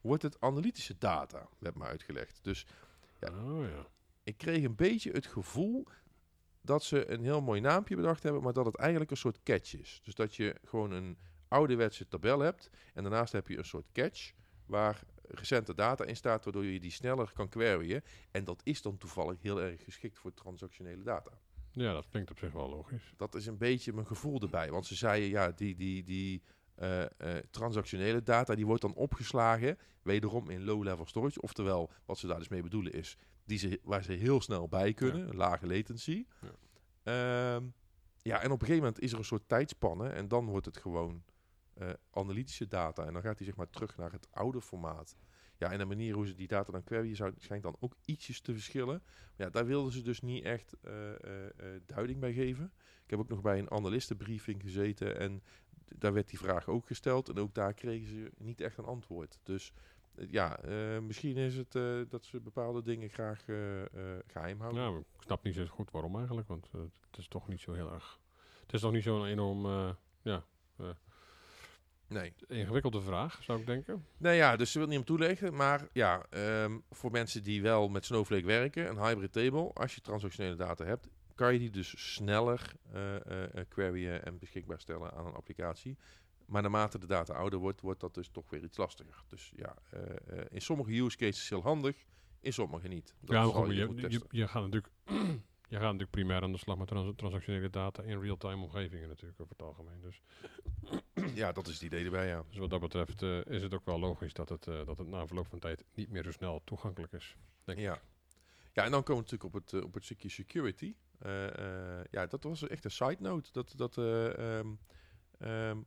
wordt 0.00 0.22
het 0.22 0.40
analytische 0.40 0.98
data, 0.98 1.48
werd 1.58 1.76
me 1.76 1.84
uitgelegd. 1.84 2.38
Dus 2.42 2.66
Ja. 3.20 3.44
Oh 3.44 3.64
ja. 3.64 3.86
ik 4.24 4.36
kreeg 4.36 4.64
een 4.64 4.74
beetje 4.74 5.10
het 5.12 5.26
gevoel 5.26 5.86
dat 6.60 6.84
ze 6.84 7.10
een 7.10 7.22
heel 7.22 7.40
mooi 7.40 7.60
naampje 7.60 7.96
bedacht 7.96 8.22
hebben, 8.22 8.42
maar 8.42 8.52
dat 8.52 8.66
het 8.66 8.76
eigenlijk 8.76 9.10
een 9.10 9.16
soort 9.16 9.42
catch 9.42 9.74
is. 9.74 10.00
Dus 10.04 10.14
dat 10.14 10.34
je 10.36 10.56
gewoon 10.64 10.90
een 10.90 11.18
ouderwetse 11.48 12.08
tabel 12.08 12.38
hebt 12.40 12.70
en 12.94 13.02
daarnaast 13.02 13.32
heb 13.32 13.48
je 13.48 13.58
een 13.58 13.64
soort 13.64 13.86
catch 13.92 14.32
waar 14.66 15.02
recente 15.22 15.74
data 15.74 16.04
in 16.04 16.16
staat, 16.16 16.44
waardoor 16.44 16.64
je 16.64 16.80
die 16.80 16.90
sneller 16.90 17.32
kan 17.34 17.48
queryen. 17.48 18.02
En 18.30 18.44
dat 18.44 18.60
is 18.64 18.82
dan 18.82 18.98
toevallig 18.98 19.42
heel 19.42 19.60
erg 19.60 19.84
geschikt 19.84 20.18
voor 20.18 20.34
transactionele 20.34 21.02
data. 21.02 21.30
Ja, 21.72 21.92
dat 21.92 22.08
klinkt 22.08 22.30
op 22.30 22.38
zich 22.38 22.52
wel 22.52 22.68
logisch. 22.68 23.12
Dat 23.16 23.34
is 23.34 23.46
een 23.46 23.58
beetje 23.58 23.92
mijn 23.92 24.06
gevoel 24.06 24.40
erbij. 24.40 24.70
Want 24.70 24.86
ze 24.86 24.94
zeiden, 24.94 25.28
ja, 25.28 25.50
die, 25.50 25.74
die, 25.74 26.02
die 26.02 26.42
eh, 26.74 27.02
eh, 27.02 27.44
transactionele 27.50 28.22
data, 28.22 28.54
die 28.54 28.66
wordt 28.66 28.82
dan 28.82 28.94
opgeslagen, 28.94 29.78
wederom 30.02 30.50
in 30.50 30.64
low-level 30.64 31.06
storage. 31.06 31.40
Oftewel, 31.40 31.90
wat 32.04 32.18
ze 32.18 32.26
daar 32.26 32.38
dus 32.38 32.48
mee 32.48 32.62
bedoelen 32.62 32.92
is, 32.92 33.16
die 33.44 33.58
ze, 33.58 33.80
waar 33.82 34.04
ze 34.04 34.12
heel 34.12 34.40
snel 34.40 34.68
bij 34.68 34.94
kunnen, 34.94 35.36
lage 35.36 35.66
latency. 35.66 36.26
Ja. 36.40 36.54
Ehm, 37.02 37.64
ja, 38.22 38.40
en 38.40 38.50
op 38.50 38.60
een 38.60 38.66
gegeven 38.66 38.84
moment 38.84 39.00
is 39.00 39.12
er 39.12 39.18
een 39.18 39.24
soort 39.24 39.48
tijdspanne 39.48 40.08
en 40.08 40.28
dan 40.28 40.46
wordt 40.46 40.66
het 40.66 40.76
gewoon 40.76 41.22
eh, 41.74 41.88
analytische 42.10 42.66
data. 42.66 43.06
En 43.06 43.12
dan 43.12 43.22
gaat 43.22 43.36
hij 43.36 43.46
zeg 43.46 43.56
maar 43.56 43.70
terug 43.70 43.96
naar 43.96 44.12
het 44.12 44.28
oude 44.30 44.60
formaat. 44.60 45.16
Ja, 45.60 45.70
en 45.70 45.78
de 45.78 45.84
manier 45.84 46.14
hoe 46.14 46.26
ze 46.26 46.34
die 46.34 46.46
data 46.46 46.72
dan 46.72 46.84
queryen 46.84 47.16
zou, 47.16 47.32
schijnt 47.36 47.62
dan 47.62 47.76
ook 47.80 47.94
ietsjes 48.04 48.40
te 48.40 48.52
verschillen. 48.52 49.02
Maar 49.36 49.46
ja, 49.46 49.50
daar 49.50 49.66
wilden 49.66 49.92
ze 49.92 50.02
dus 50.02 50.20
niet 50.20 50.44
echt 50.44 50.76
eh, 50.80 51.10
eh, 51.10 51.46
eh, 51.46 51.80
duiding 51.86 52.20
bij 52.20 52.32
geven. 52.32 52.72
Ik 53.04 53.10
heb 53.10 53.18
ook 53.18 53.28
nog 53.28 53.40
bij 53.40 53.58
een 53.58 53.70
analistenbriefing 53.70 54.62
gezeten 54.62 55.18
en 55.18 55.42
daar 55.96 56.12
werd 56.12 56.28
die 56.28 56.38
vraag 56.38 56.68
ook 56.68 56.86
gesteld. 56.86 57.28
En 57.28 57.38
ook 57.38 57.54
daar 57.54 57.74
kregen 57.74 58.08
ze 58.08 58.30
niet 58.38 58.60
echt 58.60 58.78
een 58.78 58.84
antwoord. 58.84 59.38
Dus 59.42 59.72
ja, 60.14 60.60
misschien 61.00 61.36
is 61.36 61.56
het 61.56 61.72
dat 62.10 62.24
ze 62.24 62.40
bepaalde 62.40 62.82
dingen 62.82 63.10
graag 63.10 63.48
eh, 63.48 63.80
eh, 63.80 64.18
geheim 64.26 64.60
houden. 64.60 64.82
Ja, 64.82 64.98
ik 64.98 65.22
snap 65.22 65.42
niet 65.44 65.54
zo 65.54 65.66
goed 65.66 65.90
waarom 65.90 66.16
eigenlijk, 66.16 66.48
want 66.48 66.70
het 66.72 67.18
is 67.18 67.28
toch 67.28 67.48
niet 67.48 67.60
zo 67.60 67.72
heel 67.72 67.92
erg... 67.92 68.20
Het 68.62 68.72
is 68.72 68.80
toch 68.80 68.92
niet 68.92 69.02
zo'n 69.02 69.26
enorm 69.26 69.66
ja, 70.22 70.44
Nee. 72.10 72.32
ingewikkelde 72.48 73.00
vraag, 73.00 73.42
zou 73.42 73.60
ik 73.60 73.66
denken. 73.66 74.06
Nou 74.16 74.34
ja, 74.34 74.56
dus 74.56 74.72
ze 74.72 74.78
wil 74.78 74.88
niet 74.88 74.98
om 74.98 75.04
toeleggen. 75.04 75.54
Maar 75.54 75.88
ja, 75.92 76.26
ehm, 76.30 76.78
voor 76.90 77.10
mensen 77.10 77.42
die 77.42 77.62
wel 77.62 77.88
met 77.88 78.04
Snowflake 78.04 78.46
werken, 78.46 78.88
een 78.88 78.98
hybrid 78.98 79.32
table, 79.32 79.72
als 79.72 79.94
je 79.94 80.00
transactionele 80.00 80.56
data 80.56 80.84
hebt, 80.84 81.08
kan 81.34 81.52
je 81.52 81.58
die 81.58 81.70
dus 81.70 82.14
sneller 82.14 82.72
eh, 82.92 83.62
queryen 83.68 84.24
en 84.24 84.38
beschikbaar 84.38 84.80
stellen 84.80 85.12
aan 85.12 85.26
een 85.26 85.34
applicatie. 85.34 85.96
Maar 86.46 86.62
naarmate 86.62 86.98
de 86.98 87.06
data 87.06 87.34
ouder 87.34 87.58
wordt, 87.58 87.80
wordt 87.80 88.00
dat 88.00 88.14
dus 88.14 88.28
toch 88.28 88.50
weer 88.50 88.62
iets 88.62 88.76
lastiger. 88.76 89.22
Dus 89.28 89.52
ja, 89.56 89.76
in 90.48 90.60
sommige 90.60 91.00
use 91.02 91.16
cases 91.16 91.48
heel 91.48 91.62
handig, 91.62 91.96
in 92.40 92.52
sommige 92.52 92.88
niet. 92.88 93.14
Dat 93.20 93.34
ja, 93.34 93.60
maar 93.60 93.72
je 93.72 93.74
je, 93.74 94.10
je, 94.10 94.20
je 94.30 94.48
gaat 94.48 94.62
natuurlijk... 94.62 94.92
Je 95.70 95.76
gaat 95.76 95.84
natuurlijk 95.84 96.10
primair 96.10 96.42
aan 96.42 96.52
de 96.52 96.58
slag 96.58 96.78
met 96.78 96.88
trans- 96.88 97.16
transactionele 97.16 97.70
data 97.70 98.02
in 98.02 98.20
real-time 98.20 98.62
omgevingen 98.62 99.08
natuurlijk 99.08 99.40
over 99.40 99.52
het 99.56 99.66
algemeen. 99.66 100.00
Dus, 100.00 100.22
Ja, 101.34 101.52
dat 101.52 101.66
is 101.66 101.74
het 101.74 101.82
idee 101.82 102.04
erbij, 102.04 102.26
ja. 102.26 102.44
dus 102.48 102.58
wat 102.58 102.70
dat 102.70 102.80
betreft 102.80 103.22
eh, 103.22 103.44
is 103.44 103.62
het 103.62 103.74
ook 103.74 103.84
wel 103.84 103.98
logisch 103.98 104.32
dat 104.32 104.48
het, 104.48 104.66
eh, 104.66 104.86
dat 104.86 104.98
het 104.98 105.06
na 105.06 105.26
verloop 105.26 105.46
van 105.46 105.58
tijd 105.58 105.84
niet 105.94 106.10
meer 106.10 106.24
zo 106.24 106.30
snel 106.32 106.60
toegankelijk 106.64 107.12
is. 107.12 107.36
Denk 107.64 107.78
ik. 107.78 107.84
Ja. 107.84 108.00
ja, 108.72 108.84
en 108.84 108.90
dan 108.90 109.02
komen 109.02 109.24
we 109.24 109.30
natuurlijk 109.30 109.44
op 109.44 109.52
het, 109.52 109.72
eh, 109.72 109.86
op 109.86 109.94
het 109.94 110.04
stukje 110.04 110.28
security. 110.28 110.94
Ja, 112.10 112.26
dat 112.26 112.42
was 112.42 112.68
echt 112.68 112.84
een 112.84 112.90
side 112.90 113.16
note. 113.18 113.52
Dat, 113.52 113.72
dat, 113.76 113.98
eh, 113.98 114.58
ehm, 114.58 114.68
ehm, 115.38 115.78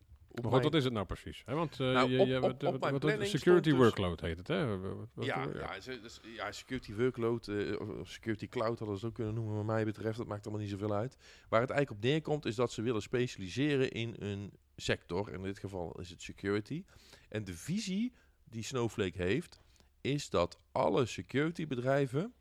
Maar 0.41 0.51
goed, 0.51 0.63
wat 0.63 0.73
is 0.73 0.83
het 0.83 0.93
nou 0.93 1.05
precies? 1.05 1.43
Hè? 1.45 1.53
Want 1.55 1.77
Nou, 1.77 2.09
je, 2.09 2.19
op- 2.19 2.27
je, 2.27 2.35
op- 2.35 2.41
wat, 2.41 2.51
op 2.53 2.61
wat- 2.61 2.79
mijn 2.79 2.91
wat- 2.91 3.01
planning 3.01 3.29
security 3.29 3.69
dus- 3.69 3.77
workload 3.79 4.19
heet 4.21 4.37
het, 4.37 4.47
hè? 4.47 4.77
Wat- 4.79 5.07
ja, 5.25 5.47
ja. 5.53 5.79
dus- 6.01 6.19
ja, 6.35 6.51
security 6.51 6.93
workload, 6.95 7.47
eh, 7.47 7.79
of- 7.79 8.09
security 8.09 8.47
cloud 8.47 8.79
hadden 8.79 8.97
ze 8.97 9.05
het 9.05 9.09
ook 9.09 9.13
kunnen 9.13 9.33
noemen 9.33 9.55
wat 9.55 9.65
mij 9.65 9.85
betreft. 9.85 10.17
Dat 10.17 10.27
maakt 10.27 10.43
allemaal 10.43 10.61
niet 10.61 10.71
zoveel 10.71 10.93
uit. 10.93 11.17
Waar 11.49 11.61
het 11.61 11.69
eigenlijk 11.69 12.03
op 12.03 12.09
neerkomt 12.09 12.45
is 12.45 12.55
dat 12.55 12.71
ze 12.71 12.81
willen 12.81 13.01
specialiseren 13.01 13.91
in 13.91 14.15
een 14.19 14.53
sector. 14.75 15.31
In 15.33 15.41
dit 15.41 15.59
geval 15.59 15.99
is 15.99 16.09
het 16.09 16.21
security. 16.21 16.83
En 17.29 17.43
de 17.43 17.53
visie 17.53 18.13
die 18.43 18.63
Snowflake 18.63 19.23
heeft, 19.23 19.61
is 20.01 20.29
dat 20.29 20.59
alle 20.71 21.05
security 21.05 21.67
bedrijven 21.67 22.33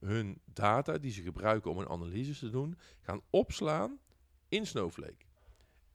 hun 0.00 0.40
data 0.44 0.98
die 0.98 1.12
ze 1.12 1.22
gebruiken 1.22 1.70
om 1.70 1.78
een 1.78 1.88
analyse 1.88 2.38
te 2.38 2.50
doen, 2.50 2.78
gaan 3.00 3.20
opslaan 3.30 3.98
in 4.48 4.66
Snowflake. 4.66 5.24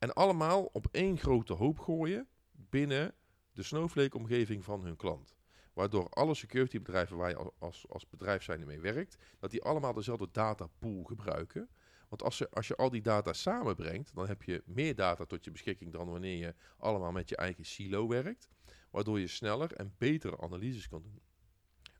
En 0.00 0.12
allemaal 0.12 0.64
op 0.64 0.86
één 0.90 1.18
grote 1.18 1.52
hoop 1.52 1.78
gooien 1.78 2.28
binnen 2.52 3.14
de 3.52 3.62
Snowflake-omgeving 3.62 4.64
van 4.64 4.82
hun 4.84 4.96
klant. 4.96 5.36
Waardoor 5.72 6.08
alle 6.08 6.34
security 6.34 6.78
bedrijven 6.78 7.16
waar 7.16 7.28
je 7.28 7.36
al- 7.36 7.54
als, 7.58 7.88
als 7.88 8.08
bedrijf 8.08 8.42
zijn 8.42 8.66
mee 8.66 8.80
werkt, 8.80 9.16
dat 9.38 9.50
die 9.50 9.62
allemaal 9.62 9.92
dezelfde 9.92 10.28
datapool 10.32 11.02
gebruiken. 11.02 11.68
Want 12.08 12.22
als 12.22 12.38
je, 12.38 12.50
als 12.50 12.68
je 12.68 12.76
al 12.76 12.90
die 12.90 13.02
data 13.02 13.32
samenbrengt, 13.32 14.14
dan 14.14 14.26
heb 14.26 14.42
je 14.42 14.62
meer 14.66 14.94
data 14.94 15.24
tot 15.24 15.44
je 15.44 15.50
beschikking 15.50 15.92
dan 15.92 16.10
wanneer 16.10 16.36
je 16.36 16.54
allemaal 16.76 17.12
met 17.12 17.28
je 17.28 17.36
eigen 17.36 17.64
silo 17.64 18.08
werkt. 18.08 18.48
Waardoor 18.90 19.20
je 19.20 19.26
sneller 19.26 19.72
en 19.72 19.94
betere 19.98 20.40
analyses 20.40 20.88
kan 20.88 21.02
doen. 21.02 21.20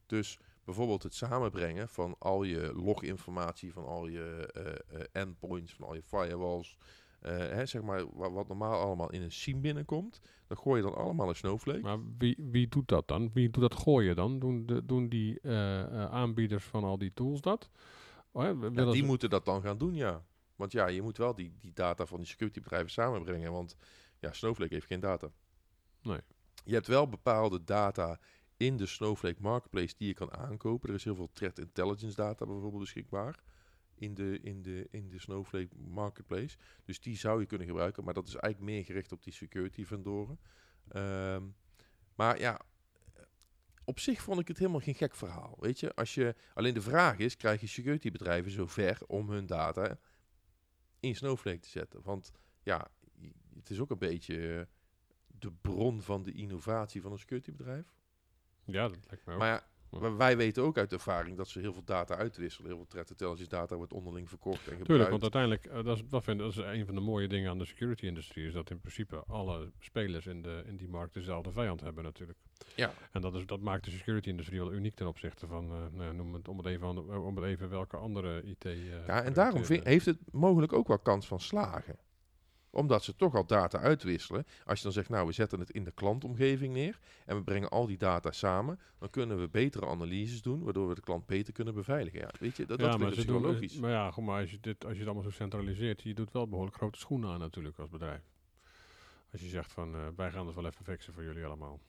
Dus 0.07 0.39
bijvoorbeeld 0.65 1.03
het 1.03 1.15
samenbrengen 1.15 1.89
van 1.89 2.17
al 2.19 2.43
je 2.43 2.73
loginformatie, 2.75 3.73
van 3.73 3.85
al 3.85 4.07
je 4.07 4.51
eh, 4.53 5.01
eh, 5.01 5.07
endpoints, 5.13 5.75
van 5.75 5.87
al 5.87 5.95
je 5.95 6.03
firewalls. 6.03 6.79
Eh, 7.21 7.37
hè, 7.37 7.67
zeg 7.67 7.83
maar, 7.83 8.17
wa- 8.17 8.31
wat 8.31 8.49
normaal 8.49 8.81
allemaal 8.81 9.11
in 9.11 9.23
een 9.23 9.33
SIEM 9.33 9.61
binnenkomt, 9.61 10.21
dat 10.47 10.59
gooi 10.59 10.77
je 10.83 10.89
dan 10.89 10.97
allemaal 10.97 11.29
in 11.29 11.35
Snowflake. 11.35 11.81
Maar 11.81 11.99
wie, 12.19 12.37
wie 12.51 12.69
doet 12.69 12.89
dat 12.89 13.09
dan? 13.09 13.31
Wie 13.33 13.51
doet 13.51 13.63
dat 13.71 13.75
gooien 13.81 14.17
dan? 14.17 14.39
Doen, 14.39 14.67
de, 14.67 14.85
doen 14.87 15.09
die 15.09 15.41
eh, 15.41 15.81
eh, 15.81 16.11
aanbieders 16.11 16.65
van 16.65 16.85
al 16.85 16.99
die 16.99 17.13
tools 17.15 17.41
dat? 17.41 17.71
Oh, 18.33 18.43
hè, 18.43 18.49
Ja, 18.49 18.57
willen 18.59 18.93
die 18.93 19.01
ze- 19.01 19.07
moeten 19.09 19.31
dat 19.31 19.45
dan 19.45 19.63
gaan 19.63 19.79
doen, 19.79 19.95
ja. 19.95 20.25
Want 20.57 20.73
ja, 20.73 20.87
je 20.87 21.03
moet 21.03 21.17
wel 21.17 21.35
die, 21.35 21.53
die 21.61 21.73
data 21.73 22.07
van 22.07 22.19
die 22.19 22.27
security 22.27 22.61
bedrijven 22.61 22.91
samenbrengen. 22.91 23.53
Want 23.53 23.77
ja, 24.19 24.33
Snowflake 24.33 24.75
heeft 24.75 24.87
geen 24.87 25.01
data. 25.01 25.31
Nee. 26.03 26.21
Je 26.65 26.75
hebt 26.75 26.87
wel 26.87 27.09
bepaalde 27.09 27.65
data 27.65 28.19
in 28.57 28.77
de 28.77 28.87
Snowflake 28.87 29.41
Marketplace 29.43 29.95
die 29.99 30.07
je 30.09 30.15
kan 30.15 30.33
aankopen. 30.33 30.89
Er 30.89 30.95
is 30.95 31.05
heel 31.05 31.15
veel 31.15 31.31
threat 31.33 31.59
intelligence 31.59 32.17
data 32.17 32.47
bijvoorbeeld 32.47 32.83
beschikbaar 32.83 33.43
in 34.01 34.15
de, 34.15 34.41
in 34.43 34.63
de, 34.63 34.87
in 34.91 35.09
de 35.09 35.19
Snowflake 35.19 35.77
Marketplace. 35.77 36.57
Dus 36.85 37.01
die 37.01 37.17
zou 37.17 37.41
je 37.41 37.47
kunnen 37.47 37.67
gebruiken. 37.67 38.05
Maar 38.05 38.15
dat 38.15 38.29
is 38.29 38.35
eigenlijk 38.35 38.73
meer 38.73 38.85
gericht 38.85 39.13
op 39.13 39.23
die 39.23 39.33
security 39.33 39.85
vendoren. 39.85 40.39
Ehm, 40.89 41.45
maar 42.15 42.39
ja, 42.39 42.61
op 43.85 43.99
zich 43.99 44.23
vond 44.23 44.41
ik 44.41 44.49
het 44.49 44.59
helemaal 44.59 44.81
geen 44.81 44.95
gek 44.95 45.15
verhaal. 45.15 45.57
Weet 45.61 45.81
je, 45.81 45.95
als 45.95 46.15
je 46.15 46.35
alleen 46.55 46.75
de 46.75 46.83
vraag 46.83 47.19
is, 47.19 47.37
krijg 47.37 47.61
je 47.61 47.67
security 47.67 48.11
bedrijven 48.11 48.51
zover 48.51 49.01
om 49.07 49.31
hun 49.31 49.47
data 49.47 49.99
in 51.01 51.17
Snowflake 51.17 51.59
te 51.59 51.69
zetten? 51.69 52.03
Want 52.03 52.33
ja, 52.63 52.91
het 53.55 53.71
is 53.71 53.81
ook 53.81 53.91
een 53.91 53.99
beetje 53.99 54.59
eh, 54.59 54.67
de 55.27 55.53
bron 55.53 56.03
van 56.03 56.23
de 56.23 56.33
innovatie 56.33 57.03
van 57.03 57.13
een 57.13 57.19
security 57.19 57.53
bedrijf. 57.53 57.95
Ja, 58.65 58.89
dat 58.89 59.07
lijkt 59.09 59.27
me 59.27 59.33
ook. 59.33 59.39
Maar 59.39 59.49
Ja. 59.49 59.70
Maar 59.91 60.17
wij 60.17 60.37
weten 60.37 60.63
ook 60.63 60.79
uit 60.79 60.93
ervaring 60.93 61.37
dat 61.37 61.49
ze 61.49 61.61
heel 61.61 61.73
veel 61.73 61.85
data 61.85 62.17
uitwisselen. 62.17 62.69
Heel 62.69 62.77
veel 62.77 62.87
threat 62.87 63.11
intelligence 63.11 63.49
data 63.51 63.77
wordt 63.77 63.93
onderling 63.93 64.29
verkocht 64.29 64.59
en 64.59 64.63
gebruikt. 64.65 64.87
Tuurlijk, 64.87 65.11
want 65.11 65.23
uiteindelijk, 65.23 65.65
eh, 65.67 65.85
dat, 65.85 65.97
is, 65.97 66.03
dat, 66.09 66.25
vind, 66.25 66.39
dat 66.39 66.51
is 66.51 66.57
een 66.57 66.87
van 66.87 66.95
de 66.95 67.01
mooie 67.01 67.29
dingen 67.29 67.51
aan 67.51 67.59
de 67.59 67.65
security-industrie, 67.65 68.47
is 68.47 68.53
dat 68.53 68.71
in 68.71 68.81
principe 68.81 69.23
alle 69.27 69.71
spelers 69.79 70.27
in, 70.27 70.43
de, 70.43 70.63
in 70.67 70.77
die 70.77 70.89
markt 70.89 71.15
dezelfde 71.15 71.51
vijand 71.51 71.81
hebben 71.81 72.05
natuurlijk. 72.05 72.39
Ja. 72.77 72.93
En 73.13 73.21
dat, 73.21 73.35
is, 73.35 73.47
dat 73.47 73.61
maakt 73.61 73.85
de 73.85 73.91
security-industrie 73.91 74.59
wel 74.61 74.73
uniek 74.73 74.95
ten 74.95 75.07
opzichte 75.07 75.47
van, 75.47 75.71
eh, 75.71 75.99
nou, 75.99 76.15
noem 76.15 76.35
het, 76.35 76.49
om, 76.49 76.57
het 76.57 76.67
even, 76.67 77.23
om 77.25 77.37
het 77.37 77.45
even 77.45 77.69
welke 77.71 77.97
andere 77.97 78.43
IT... 78.43 78.65
eh, 78.65 79.07
Ja, 79.07 79.23
en 79.23 79.33
daarom 79.33 79.65
vind- 79.65 79.85
heeft 79.85 80.07
het 80.07 80.19
mogelijk 80.33 80.73
ook 80.73 80.89
wel 80.89 80.99
kans 80.99 81.27
van 81.27 81.41
slagen. 81.41 81.97
Omdat 82.71 83.05
ze 83.05 83.15
toch 83.15 83.35
al 83.35 83.47
data 83.47 83.79
uitwisselen. 83.79 84.47
Als 84.65 84.79
je 84.79 84.85
dan 84.85 84.93
zegt, 84.93 85.09
nou, 85.09 85.27
we 85.27 85.33
zetten 85.33 85.61
het 85.61 85.71
in 85.71 85.85
de 85.85 85.91
klantomgeving 85.91 86.73
neer 86.73 86.99
en 87.27 87.37
we 87.37 87.43
brengen 87.43 87.69
al 87.69 87.87
die 87.87 87.99
data 87.99 88.31
samen, 88.31 88.81
dan 88.99 89.11
kunnen 89.11 89.41
we 89.41 89.49
betere 89.49 89.87
analyses 89.87 90.43
doen, 90.43 90.63
waardoor 90.63 90.89
we 90.89 90.95
de 90.95 91.01
klant 91.01 91.27
beter 91.27 91.53
kunnen 91.53 91.75
beveiligen. 91.75 92.21
Ja, 92.21 92.31
weet 92.41 92.57
je, 92.57 92.67
dat, 92.67 92.79
dat 92.79 92.93
ja, 92.93 92.97
maar, 92.97 93.15
wel 93.15 93.25
doen, 93.25 93.43
logisch. 93.43 93.79
maar 93.79 93.91
ja, 93.91 94.11
goed, 94.11 94.25
maar 94.25 94.41
als 94.41 94.51
je, 94.51 94.61
dit, 94.61 94.85
als 94.85 94.93
je 94.93 94.99
het 94.99 95.09
allemaal 95.09 95.31
zo 95.31 95.37
centraliseert, 95.37 96.03
je 96.03 96.15
doet 96.15 96.33
wel 96.33 96.49
behoorlijk 96.49 96.77
grote 96.77 96.99
schoenen 96.99 97.31
aan 97.31 97.39
natuurlijk 97.39 97.79
als 97.79 97.91
bedrijf. 97.91 98.23
Als 99.33 99.41
je 99.41 99.49
zegt 99.49 99.73
van, 99.73 99.95
eh, 99.95 100.07
wij 100.17 100.31
gaan 100.31 100.47
het 100.47 100.55
wel 100.55 100.67
even 100.67 100.85
fixen 100.85 101.13
voor 101.13 101.25
jullie 101.25 101.45
allemaal. 101.45 101.81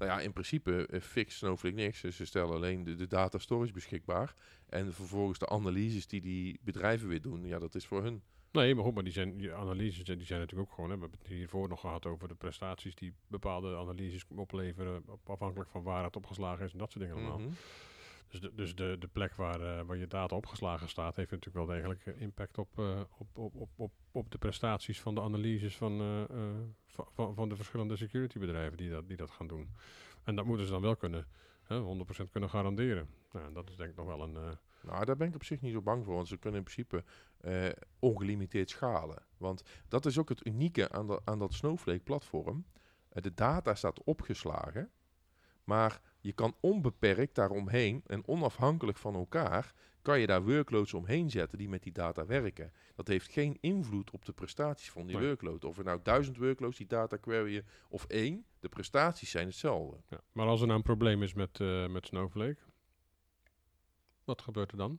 Nou 0.00 0.12
ja, 0.12 0.20
in 0.20 0.32
principe 0.32 0.88
uh, 0.90 1.00
fixt 1.00 1.38
Snowflake 1.38 1.74
niks. 1.74 2.00
Dus 2.00 2.16
Ze 2.16 2.24
stellen 2.24 2.54
alleen 2.54 2.84
de, 2.84 2.94
de 2.94 3.06
data 3.06 3.38
storage 3.38 3.72
beschikbaar. 3.72 4.34
En 4.68 4.92
vervolgens 4.92 5.38
de 5.38 5.48
analyses 5.48 6.06
die 6.06 6.20
die 6.20 6.58
bedrijven 6.62 7.08
weer 7.08 7.20
doen, 7.22 7.46
ja, 7.46 7.58
dat 7.58 7.74
is 7.74 7.86
voor 7.86 8.02
hun. 8.02 8.22
Nee, 8.52 8.74
maar 8.74 8.84
goed, 8.84 8.94
maar 8.94 9.04
die, 9.04 9.12
zijn, 9.12 9.36
die 9.36 9.52
analyses 9.52 10.04
die 10.04 10.24
zijn 10.24 10.40
natuurlijk 10.40 10.68
ook 10.68 10.74
gewoon... 10.74 10.90
Hè, 10.90 10.96
we 10.96 11.02
hebben 11.02 11.18
het 11.22 11.28
hiervoor 11.28 11.68
nog 11.68 11.80
gehad 11.80 12.06
over 12.06 12.28
de 12.28 12.34
prestaties 12.34 12.94
die 12.94 13.12
bepaalde 13.26 13.76
analyses 13.76 14.24
opleveren... 14.34 15.02
op- 15.06 15.30
afhankelijk 15.30 15.70
van 15.70 15.82
waar 15.82 16.04
het 16.04 16.16
opgeslagen 16.16 16.64
is 16.64 16.72
en 16.72 16.78
dat 16.78 16.92
soort 16.92 17.04
dingen 17.04 17.18
allemaal. 17.20 17.38
Mhm. 17.38 17.50
Dus, 18.30 18.40
de, 18.40 18.54
dus 18.54 18.74
de, 18.74 18.96
de 18.98 19.06
plek 19.06 19.34
waar, 19.34 19.60
eh, 19.60 19.84
waar 19.86 19.96
je 19.96 20.06
data 20.06 20.36
opgeslagen 20.36 20.88
staat... 20.88 21.16
heeft 21.16 21.30
natuurlijk 21.30 21.66
wel 21.66 21.76
degelijk 21.76 22.06
eh, 22.06 22.20
impact 22.20 22.58
op, 22.58 22.78
eh, 22.78 23.00
op, 23.18 23.38
op, 23.38 23.54
op, 23.56 23.70
op, 23.76 23.92
op 24.12 24.30
de 24.30 24.38
prestaties 24.38 25.00
van 25.00 25.14
de 25.14 25.20
analyses 25.20 25.76
van, 25.76 26.26
van, 27.14 27.34
van, 27.34 27.48
de 27.48 27.56
verschillende 27.56 27.96
securitybedrijven 27.96 28.76
die 28.76 28.90
dat, 28.90 29.08
die 29.08 29.16
dat 29.16 29.30
gaan 29.30 29.46
doen. 29.46 29.70
En 30.24 30.34
dat 30.34 30.44
moeten 30.44 30.66
ze 30.66 30.72
dan 30.72 30.82
wel 30.82 30.96
kunnen 30.96 31.26
hè, 31.62 32.04
100% 32.26 32.30
kunnen 32.30 32.50
garanderen. 32.50 33.08
Nou, 33.32 33.52
dat 33.52 33.70
is 33.70 33.76
denk 33.76 33.90
ik 33.90 33.96
nog 33.96 34.06
wel 34.06 34.22
een... 34.22 34.58
Nou, 34.82 35.04
daar 35.04 35.16
ben 35.16 35.28
ik 35.28 35.34
op 35.34 35.44
zich 35.44 35.60
niet 35.60 35.72
zo 35.72 35.82
bang 35.82 36.04
voor, 36.04 36.14
want 36.14 36.28
ze 36.28 36.36
kunnen 36.36 36.58
in 36.58 36.64
principe 36.64 37.04
ongelimiteerd 37.98 38.70
schalen. 38.70 39.22
Want 39.36 39.62
dat 39.88 40.06
is 40.06 40.18
ook 40.18 40.28
het 40.28 40.46
unieke 40.46 40.90
aan, 40.90 41.06
dat 41.06 41.20
aan 41.24 41.38
dat 41.38 41.52
Snowflake-platform. 41.54 42.64
De 43.08 43.34
data 43.34 43.74
staat 43.74 44.02
opgeslagen, 44.04 44.90
maar 45.64 46.00
je 46.20 46.32
kan 46.32 46.54
onbeperkt 46.60 47.34
daaromheen 47.34 48.02
en 48.06 48.28
onafhankelijk 48.28 48.98
van 48.98 49.14
elkaar, 49.14 49.74
kan 50.02 50.20
je 50.20 50.26
daar 50.26 50.44
workloads 50.44 50.94
omheen 50.94 51.30
zetten 51.30 51.58
die 51.58 51.68
met 51.68 51.82
die 51.82 51.92
data 51.92 52.26
werken. 52.26 52.72
Dat 52.94 53.08
heeft 53.08 53.30
geen 53.32 53.56
invloed 53.60 54.10
op 54.10 54.24
de 54.24 54.32
prestaties 54.32 54.90
van 54.90 55.06
die 55.06 55.16
Nee. 55.16 55.26
workload. 55.26 55.64
Of 55.64 55.78
er 55.78 55.84
nou 55.84 56.00
duizend 56.02 56.36
workloads 56.36 56.76
die 56.76 56.86
data 56.86 57.16
queryen 57.16 57.66
of 57.88 58.04
één, 58.04 58.44
de 58.60 58.68
prestaties 58.68 59.30
zijn 59.30 59.46
hetzelfde. 59.46 59.96
ja. 60.08 60.20
Maar 60.32 60.46
als 60.46 60.60
er 60.60 60.66
nou 60.66 60.78
een 60.78 60.84
probleem 60.84 61.22
is 61.22 61.34
met, 61.34 61.60
eh, 61.60 61.88
met 61.88 62.06
Snowflake, 62.06 62.56
wat 64.24 64.42
gebeurt 64.42 64.70
er 64.72 64.78
dan? 64.78 64.98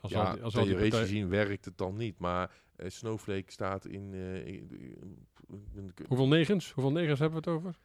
Als 0.00 0.12
ja, 0.12 0.24
al 0.24 0.32
die, 0.34 0.42
als 0.42 0.52
theoretisch 0.52 0.80
partij- 0.80 1.00
gezien 1.00 1.28
werkt 1.28 1.64
het 1.64 1.78
dan 1.78 1.96
niet, 1.96 2.18
maar 2.18 2.62
eh, 2.76 2.90
Snowflake 2.90 3.52
staat 3.52 3.84
in... 3.86 4.14
eh, 4.14 4.46
in- 4.46 4.70
in- 4.70 5.28
in- 5.74 5.94
Hoeveel 6.06 6.28
negens? 6.28 6.70
Hoeveel 6.72 6.92
negens 6.92 7.18
hebben 7.18 7.42
we 7.42 7.50
het 7.50 7.58
over? 7.58 7.78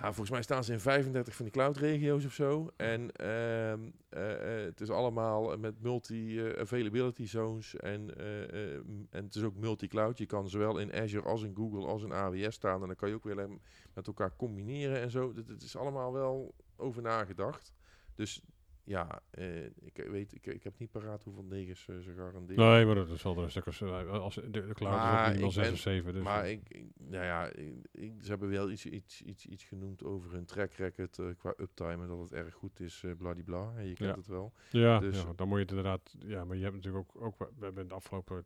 Nou, 0.00 0.06
volgens 0.14 0.30
mij 0.30 0.42
staan 0.42 0.64
ze 0.64 0.72
in 0.72 0.80
35 0.80 1.34
van 1.34 1.44
die 1.44 1.54
cloud-regio's 1.54 2.24
of 2.24 2.32
zo. 2.32 2.70
En 2.76 3.12
ehm, 3.12 3.80
eh, 4.08 4.58
eh, 4.58 4.64
het 4.64 4.80
is 4.80 4.90
allemaal 4.90 5.56
met 5.58 5.82
multi-availability 5.82 7.26
zones 7.26 7.76
en, 7.76 8.16
eh, 8.16 8.74
eh, 8.74 8.82
m- 8.84 9.06
en 9.10 9.24
het 9.24 9.34
is 9.34 9.42
ook 9.42 9.54
multi-cloud. 9.56 10.18
Je 10.18 10.26
kan 10.26 10.48
zowel 10.48 10.78
in 10.78 10.92
Azure 10.94 11.24
als 11.28 11.42
in 11.42 11.54
Google 11.56 11.86
als 11.86 12.02
in 12.02 12.12
AWS 12.12 12.54
staan 12.54 12.80
en 12.80 12.86
dan 12.86 12.96
kan 12.96 13.08
je 13.08 13.14
ook 13.14 13.24
weer 13.24 13.48
met 13.94 14.06
elkaar 14.06 14.36
combineren 14.36 15.00
en 15.00 15.10
zo. 15.10 15.32
Het 15.46 15.62
is 15.62 15.76
allemaal 15.76 16.12
wel 16.12 16.54
over 16.76 17.02
nagedacht. 17.02 17.72
Dus 18.14 18.42
ja, 18.88 19.22
eh, 19.30 19.64
ik 19.64 20.04
weet, 20.10 20.34
ik, 20.34 20.46
ik 20.46 20.62
heb 20.64 20.78
niet 20.78 20.90
paraat 20.90 21.24
hoeveel 21.24 21.44
negers 21.44 21.88
eh, 21.88 21.98
ze 21.98 22.12
garanderen. 22.14 22.64
Nee, 22.72 22.86
maar 22.86 22.94
dat 22.94 23.08
is 23.08 23.22
wel 23.22 23.38
een 23.38 23.50
stuk 23.50 23.66
als, 23.66 23.80
eh, 23.80 24.10
als 24.10 24.34
de, 24.34 24.50
de 24.50 24.74
cloud 24.74 24.94
is 24.94 25.20
ook 25.20 25.26
minimaal 25.26 25.48
ik 25.48 25.52
6 25.52 25.62
ben- 25.64 25.72
of 25.72 25.78
7. 25.78 26.12
Dus 26.12 26.22
maar 26.22 26.48
ik, 26.50 26.68
ik- 26.68 26.90
nou 26.98 27.24
ja, 27.24 27.50
ik- 27.92 28.22
ze 28.22 28.28
hebben 28.28 28.48
wel 28.48 28.70
iets, 28.70 28.86
iets, 28.86 29.22
iets, 29.22 29.46
iets 29.46 29.64
genoemd 29.64 30.04
over 30.04 30.32
hun 30.32 30.44
track 30.44 30.72
record 30.72 31.20
qua 31.38 31.54
uptime 31.56 32.02
en 32.02 32.08
dat 32.08 32.18
het 32.18 32.32
erg 32.32 32.54
goed 32.54 32.80
is, 32.80 33.04
bladibla. 33.18 33.72
En 33.76 33.86
je 33.86 33.94
kent 33.94 34.10
Ja. 34.10 34.16
het 34.16 34.26
wel. 34.26 34.52
ja, 34.70 34.98
dus- 34.98 35.22
ja, 35.22 35.32
dan 35.36 35.48
moet 35.48 35.56
je 35.56 35.62
het 35.62 35.70
inderdaad... 35.70 36.14
Ja, 36.18 36.44
maar 36.44 36.56
je 36.56 36.62
hebt 36.62 36.74
natuurlijk 36.74 37.04
ook... 37.16 37.22
ook 37.22 37.38
we 37.38 37.64
hebben 37.64 37.88
de 37.88 37.94
afgelopen 37.94 38.44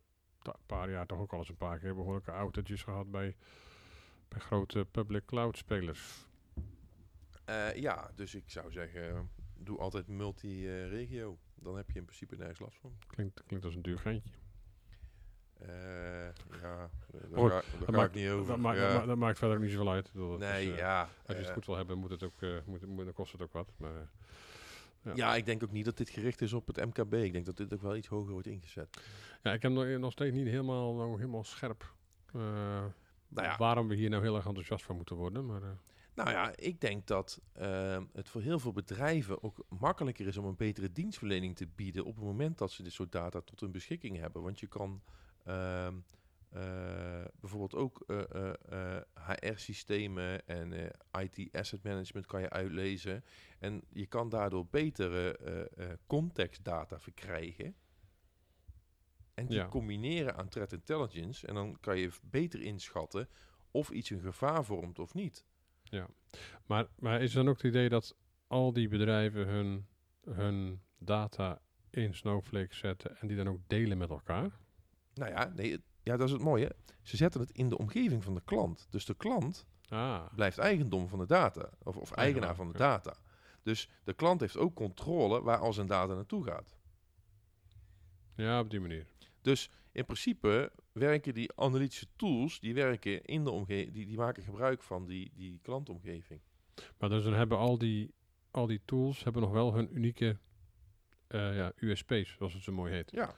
paar 0.66 0.90
jaar 0.90 1.06
toch 1.06 1.18
ook 1.20 1.32
al 1.32 1.38
eens 1.38 1.48
een 1.48 1.56
paar 1.56 1.78
keer 1.78 1.94
behoorlijke 1.94 2.30
outages 2.32 2.82
gehad 2.82 3.10
bij, 3.10 3.36
bij 4.28 4.40
grote 4.40 4.86
public 4.90 5.24
cloud 5.24 5.56
spelers. 5.56 6.26
Ja, 7.74 8.10
dus 8.14 8.34
ik 8.34 8.50
zou 8.50 8.72
zeggen, 8.72 9.30
doe 9.64 9.78
altijd 9.78 10.08
multi-regio. 10.08 11.38
Dan 11.54 11.76
heb 11.76 11.90
je 11.90 11.98
in 11.98 12.04
principe 12.04 12.36
nergens 12.36 12.58
last 12.58 12.78
van. 12.80 12.92
Klinkt, 13.06 13.42
klinkt 13.46 13.64
als 13.64 13.74
een 13.74 13.82
duur 13.82 13.98
geintje. 13.98 14.30
Eh, 15.58 15.68
ja, 16.62 16.90
daar 17.10 17.38
ga, 17.50 17.62
dat 17.78 17.90
maakt- 17.90 18.14
niet 18.14 18.28
over. 18.28 18.46
Dat, 18.46 18.58
maakt, 18.58 18.78
ja. 18.78 18.88
dat, 18.92 19.00
ma- 19.00 19.06
dat 19.06 19.16
maakt 19.16 19.38
verder 19.38 19.60
niet 19.60 19.70
zoveel 19.70 19.90
uit. 19.90 20.10
Dat 20.14 20.38
nee, 20.38 20.66
is, 20.66 20.72
eh, 20.72 20.78
ja. 20.78 21.00
Als 21.00 21.08
je 21.26 21.34
het 21.34 21.46
eh, 21.46 21.52
goed 21.52 21.66
wil 21.66 21.76
hebben, 21.76 21.98
moet 21.98 22.10
het 22.10 22.22
ook, 22.22 22.40
moet, 22.64 22.86
moet, 22.86 23.04
dan 23.04 23.12
kost 23.12 23.32
het 23.32 23.42
ook 23.42 23.52
wat. 23.52 23.72
Maar, 23.76 24.10
ja. 25.02 25.12
ja, 25.14 25.34
ik 25.34 25.46
denk 25.46 25.62
ook 25.62 25.72
niet 25.72 25.84
dat 25.84 25.96
dit 25.96 26.08
gericht 26.10 26.40
is 26.40 26.52
op 26.52 26.66
het 26.66 26.76
MKB. 26.76 27.14
Ik 27.14 27.32
denk 27.32 27.46
dat 27.46 27.56
dit 27.56 27.74
ook 27.74 27.82
wel 27.82 27.96
iets 27.96 28.08
hoger 28.08 28.32
wordt 28.32 28.46
ingezet. 28.46 29.02
ja, 29.42 29.52
ik 29.52 29.62
heb 29.62 29.72
nog, 29.72 29.86
nog 29.98 30.12
steeds 30.12 30.34
niet 30.36 30.46
helemaal, 30.46 30.94
nou, 30.94 31.16
helemaal 31.16 31.44
scherp 31.44 31.94
Nou 32.32 32.92
ja. 33.28 33.56
waarom 33.56 33.88
we 33.88 33.94
hier 33.94 34.10
nou 34.10 34.22
heel 34.22 34.36
erg 34.36 34.46
enthousiast 34.46 34.84
van 34.84 34.96
moeten 34.96 35.16
worden. 35.16 35.46
Maar, 35.46 35.60
Nou 36.14 36.30
ja, 36.30 36.56
ik 36.56 36.80
denk 36.80 37.06
dat 37.06 37.40
ehm, 37.52 38.04
het 38.12 38.28
voor 38.28 38.40
heel 38.42 38.58
veel 38.58 38.72
bedrijven 38.72 39.42
ook 39.42 39.64
makkelijker 39.68 40.26
is 40.26 40.36
om 40.36 40.44
een 40.44 40.56
betere 40.56 40.92
dienstverlening 40.92 41.56
te 41.56 41.66
bieden 41.66 42.04
op 42.04 42.14
het 42.16 42.24
moment 42.24 42.58
dat 42.58 42.70
ze 42.72 42.82
dit 42.82 42.92
soort 42.92 43.12
data 43.12 43.40
tot 43.40 43.60
hun 43.60 43.72
beschikking 43.72 44.16
hebben. 44.18 44.42
Want 44.42 44.60
je 44.60 44.66
kan 44.66 45.02
ehm, 45.44 45.96
eh, 46.48 47.24
bijvoorbeeld 47.40 47.74
ook 47.74 48.00
eh, 48.06 48.96
HR-systemen 49.14 50.46
en 50.46 50.72
eh, 50.72 51.22
IT-asset 51.22 51.82
management 51.82 52.26
kan 52.26 52.40
je 52.40 52.50
uitlezen. 52.50 53.24
En 53.58 53.82
je 53.88 54.06
kan 54.06 54.28
daardoor 54.28 54.66
betere 54.66 55.36
eh, 55.36 55.90
eh, 55.90 55.98
contextdata 56.06 57.00
verkrijgen. 57.00 57.74
En 59.34 59.46
die 59.46 59.56
Ja. 59.56 59.68
combineren 59.68 60.36
aan 60.36 60.48
threat 60.48 60.72
intelligence. 60.72 61.46
En 61.46 61.54
dan 61.54 61.80
kan 61.80 61.98
je 61.98 62.10
beter 62.22 62.60
inschatten 62.60 63.28
of 63.70 63.90
iets 63.90 64.10
een 64.10 64.20
gevaar 64.20 64.64
vormt 64.64 64.98
of 64.98 65.14
niet. 65.14 65.44
Maar, 66.66 66.86
maar 66.98 67.22
is 67.22 67.32
dan 67.32 67.48
ook 67.48 67.56
het 67.56 67.64
idee 67.64 67.88
dat 67.88 68.16
al 68.46 68.72
die 68.72 68.88
bedrijven 68.88 69.46
hun, 69.46 69.86
hun 70.30 70.82
data 70.98 71.60
in 71.90 72.14
Snowflake 72.14 72.74
zetten 72.74 73.16
en 73.16 73.26
die 73.28 73.36
dan 73.36 73.48
ook 73.48 73.60
delen 73.66 73.98
met 73.98 74.10
elkaar? 74.10 74.50
Nou 75.14 75.30
ja, 75.30 75.52
nee, 75.54 75.82
ja, 76.02 76.16
dat 76.16 76.26
is 76.26 76.32
het 76.32 76.42
mooie. 76.42 76.72
Ze 77.02 77.16
zetten 77.16 77.40
het 77.40 77.50
in 77.50 77.68
de 77.68 77.78
omgeving 77.78 78.24
van 78.24 78.34
de 78.34 78.42
klant. 78.44 78.86
Dus 78.90 79.04
de 79.04 79.14
klant 79.14 79.66
Ah, 79.92 80.24
blijft 80.34 80.58
eigendom 80.58 81.08
van 81.08 81.18
de 81.18 81.26
data. 81.26 81.70
Of, 81.82 81.96
of 81.96 82.10
eigenaar 82.10 82.54
van 82.54 82.66
de 82.66 82.72
ja. 82.72 82.78
data. 82.78 83.16
Dus 83.62 83.88
de 84.04 84.12
klant 84.12 84.40
heeft 84.40 84.56
ook 84.56 84.74
controle 84.74 85.42
waar 85.42 85.58
al 85.58 85.72
zijn 85.72 85.86
data 85.86 86.14
naartoe 86.14 86.44
gaat. 86.44 86.76
ja, 88.36 88.60
op 88.60 88.70
die 88.70 88.80
manier. 88.80 89.06
Dus 89.40 89.70
in 89.92 90.04
principe 90.04 90.72
werken 90.92 91.34
die 91.34 91.50
analytische 91.54 92.06
tools, 92.16 92.60
die 92.60 92.74
werken 92.74 93.24
in 93.24 93.44
de 93.44 93.50
omgeving, 93.50 93.92
die, 93.92 94.06
die 94.06 94.16
maken 94.16 94.42
gebruik 94.42 94.82
van 94.82 95.06
die, 95.06 95.32
die 95.34 95.58
klantomgeving. 95.62 96.40
Maar 96.98 97.08
dus 97.08 97.24
dan 97.24 97.32
hebben 97.34 97.58
al 97.58 97.78
die, 97.78 98.14
al 98.50 98.66
die 98.66 98.80
tools 98.84 99.24
hebben 99.24 99.42
nog 99.42 99.50
wel 99.50 99.74
hun 99.74 99.96
unieke 99.96 100.36
eh, 101.26 101.56
ja, 101.56 101.72
USP's, 101.76 102.34
zoals 102.38 102.54
het 102.54 102.62
zo 102.62 102.72
mooi 102.72 102.92
heet. 102.92 103.10
Ja, 103.10 103.34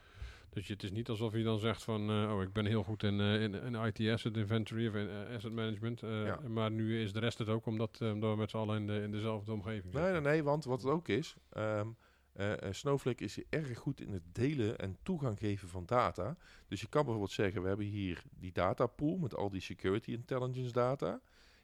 Dus 0.50 0.66
je, 0.66 0.72
het 0.72 0.82
is 0.82 0.90
niet 0.90 1.08
alsof 1.08 1.32
je 1.32 1.42
dan 1.42 1.58
zegt 1.58 1.82
van, 1.82 2.10
eh, 2.10 2.32
oh, 2.34 2.42
ik 2.42 2.52
ben 2.52 2.66
heel 2.66 2.82
goed 2.82 3.02
in, 3.02 3.20
eh, 3.20 3.42
in, 3.42 3.54
in 3.54 3.74
IT 3.74 4.08
asset 4.10 4.36
inventory 4.36 4.86
of 4.88 4.94
in 4.94 5.08
asset 5.36 5.52
management, 5.52 6.00
Ja. 6.00 6.40
maar 6.48 6.70
nu 6.70 7.00
is 7.02 7.12
de 7.12 7.20
rest 7.20 7.38
het 7.38 7.48
ook 7.48 7.66
omdat, 7.66 8.00
omdat 8.00 8.30
we 8.30 8.36
met 8.36 8.50
z'n 8.50 8.56
allen 8.56 8.76
in, 8.80 8.86
de, 8.86 9.02
in 9.02 9.10
dezelfde 9.10 9.52
omgeving 9.52 9.94
nee, 9.94 10.12
nee, 10.12 10.20
nee, 10.20 10.42
want 10.42 10.64
wat 10.64 10.82
het 10.82 10.90
ook 10.90 11.08
is, 11.08 11.36
ehm, 11.50 11.88
eh, 12.34 12.72
Snowflake 12.72 13.24
is 13.24 13.38
erg 13.48 13.78
goed 13.78 14.00
in 14.00 14.12
het 14.12 14.22
delen 14.32 14.78
en 14.78 14.96
toegang 15.02 15.38
geven 15.38 15.68
van 15.68 15.86
data. 15.86 16.36
Dus 16.68 16.80
je 16.80 16.88
kan 16.88 17.02
bijvoorbeeld 17.02 17.32
zeggen, 17.32 17.62
we 17.62 17.68
hebben 17.68 17.86
hier 17.86 18.22
die 18.38 18.52
datapool 18.52 19.16
met 19.16 19.34
al 19.36 19.50
die 19.50 19.60
security 19.60 20.10
intelligence 20.10 20.72
data. 20.72 21.20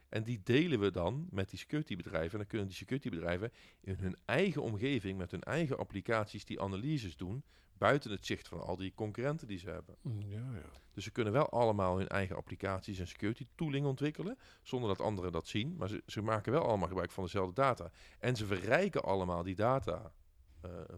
En 0.09 0.23
die 0.23 0.41
delen 0.45 0.81
we 0.81 0.91
dan 0.91 1.27
met 1.31 1.51
die 1.51 1.59
security 1.59 1.97
bedrijven. 1.97 2.31
En 2.33 2.39
dan 2.39 2.47
kunnen 2.47 2.67
die 2.67 2.77
security 2.77 3.09
bedrijven 3.09 3.53
in 3.81 3.95
hun 3.95 4.17
eigen 4.25 4.63
omgeving, 4.63 5.19
met 5.19 5.31
hun 5.31 5.43
eigen 5.43 5.79
applicaties, 5.79 6.45
die 6.45 6.61
analyses 6.61 7.17
doen. 7.17 7.45
Buiten 7.79 8.11
het 8.11 8.27
zicht 8.27 8.49
van 8.49 8.61
al 8.61 8.77
die 8.77 8.93
concurrenten 8.95 9.47
die 9.47 9.59
ze 9.59 9.71
hebben. 9.71 9.97
Mm, 10.03 10.21
Ja, 10.29 10.53
ja. 10.55 10.71
Dus 10.93 11.05
ze 11.05 11.11
kunnen 11.11 11.33
wel 11.33 11.51
allemaal 11.51 11.97
hun 11.97 12.09
eigen 12.09 12.37
applicaties 12.37 12.99
en 12.99 13.09
security 13.09 13.47
tooling 13.55 13.87
ontwikkelen. 13.87 14.39
Zonder 14.63 14.89
dat 14.89 15.01
anderen 15.01 15.33
dat 15.33 15.47
zien. 15.47 15.77
Maar 15.77 15.89
ze, 15.89 16.03
ze 16.07 16.23
maken 16.23 16.53
wel 16.53 16.65
allemaal 16.67 16.89
gebruik 16.89 17.11
van 17.11 17.25
dezelfde 17.25 17.55
data. 17.55 17.91
En 18.19 18.37
ze 18.37 18.47
verrijken 18.47 19.03
allemaal 19.03 19.43
die 19.43 19.55
data 19.55 20.13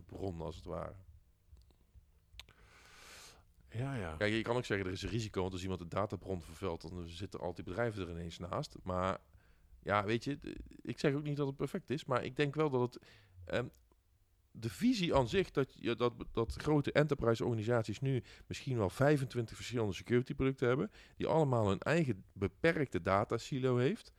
bron 0.07 0.41
als 0.41 0.57
het 0.57 0.65
ware. 0.65 0.95
Ja, 3.69 3.95
ja. 3.95 4.15
Kijk, 4.17 4.33
je 4.33 4.43
kan 4.43 4.57
ook 4.57 4.65
zeggen 4.65 4.87
er 4.87 4.93
is 4.93 5.03
een 5.03 5.09
risico. 5.09 5.41
Want 5.41 5.53
als 5.53 5.63
iemand 5.63 5.81
de 5.81 5.89
databron 5.89 6.43
vervuilt, 6.43 6.81
dan 6.81 7.09
zitten 7.09 7.41
al 7.41 7.55
die 7.55 7.65
bedrijven 7.65 8.03
er 8.03 8.11
ineens 8.11 8.39
naast. 8.39 8.77
Maar 8.83 9.19
ja, 9.83 10.05
weet 10.05 10.25
je, 10.25 10.39
ik 10.83 10.99
zeg 10.99 11.15
ook 11.15 11.23
niet 11.23 11.37
dat 11.37 11.47
het 11.47 11.57
perfect 11.57 11.91
is. 11.91 12.05
Maar 12.05 12.25
ik 12.25 12.37
denk 12.37 12.55
wel 12.55 12.71
dat 12.71 12.95
het... 12.95 13.05
ehm, 13.45 13.67
de 14.55 14.71
visie 14.71 15.15
aan 15.15 15.29
zich 15.29 15.51
dat, 15.51 15.75
je, 15.75 15.97
dat, 15.97 16.13
dat 16.33 16.55
grote 16.55 16.93
enterprise 16.93 17.45
organisaties 17.45 18.01
nu 18.01 18.23
misschien 18.47 18.77
wel 18.77 18.91
25 18.91 19.57
verschillende 19.57 19.95
security 19.95 20.35
producten 20.35 20.69
hebben, 20.69 20.91
die 21.17 21.27
allemaal 21.27 21.69
hun 21.69 21.79
eigen 21.79 22.25
beperkte 22.33 23.03
datasilo 23.03 23.77
heeft. 23.77 24.13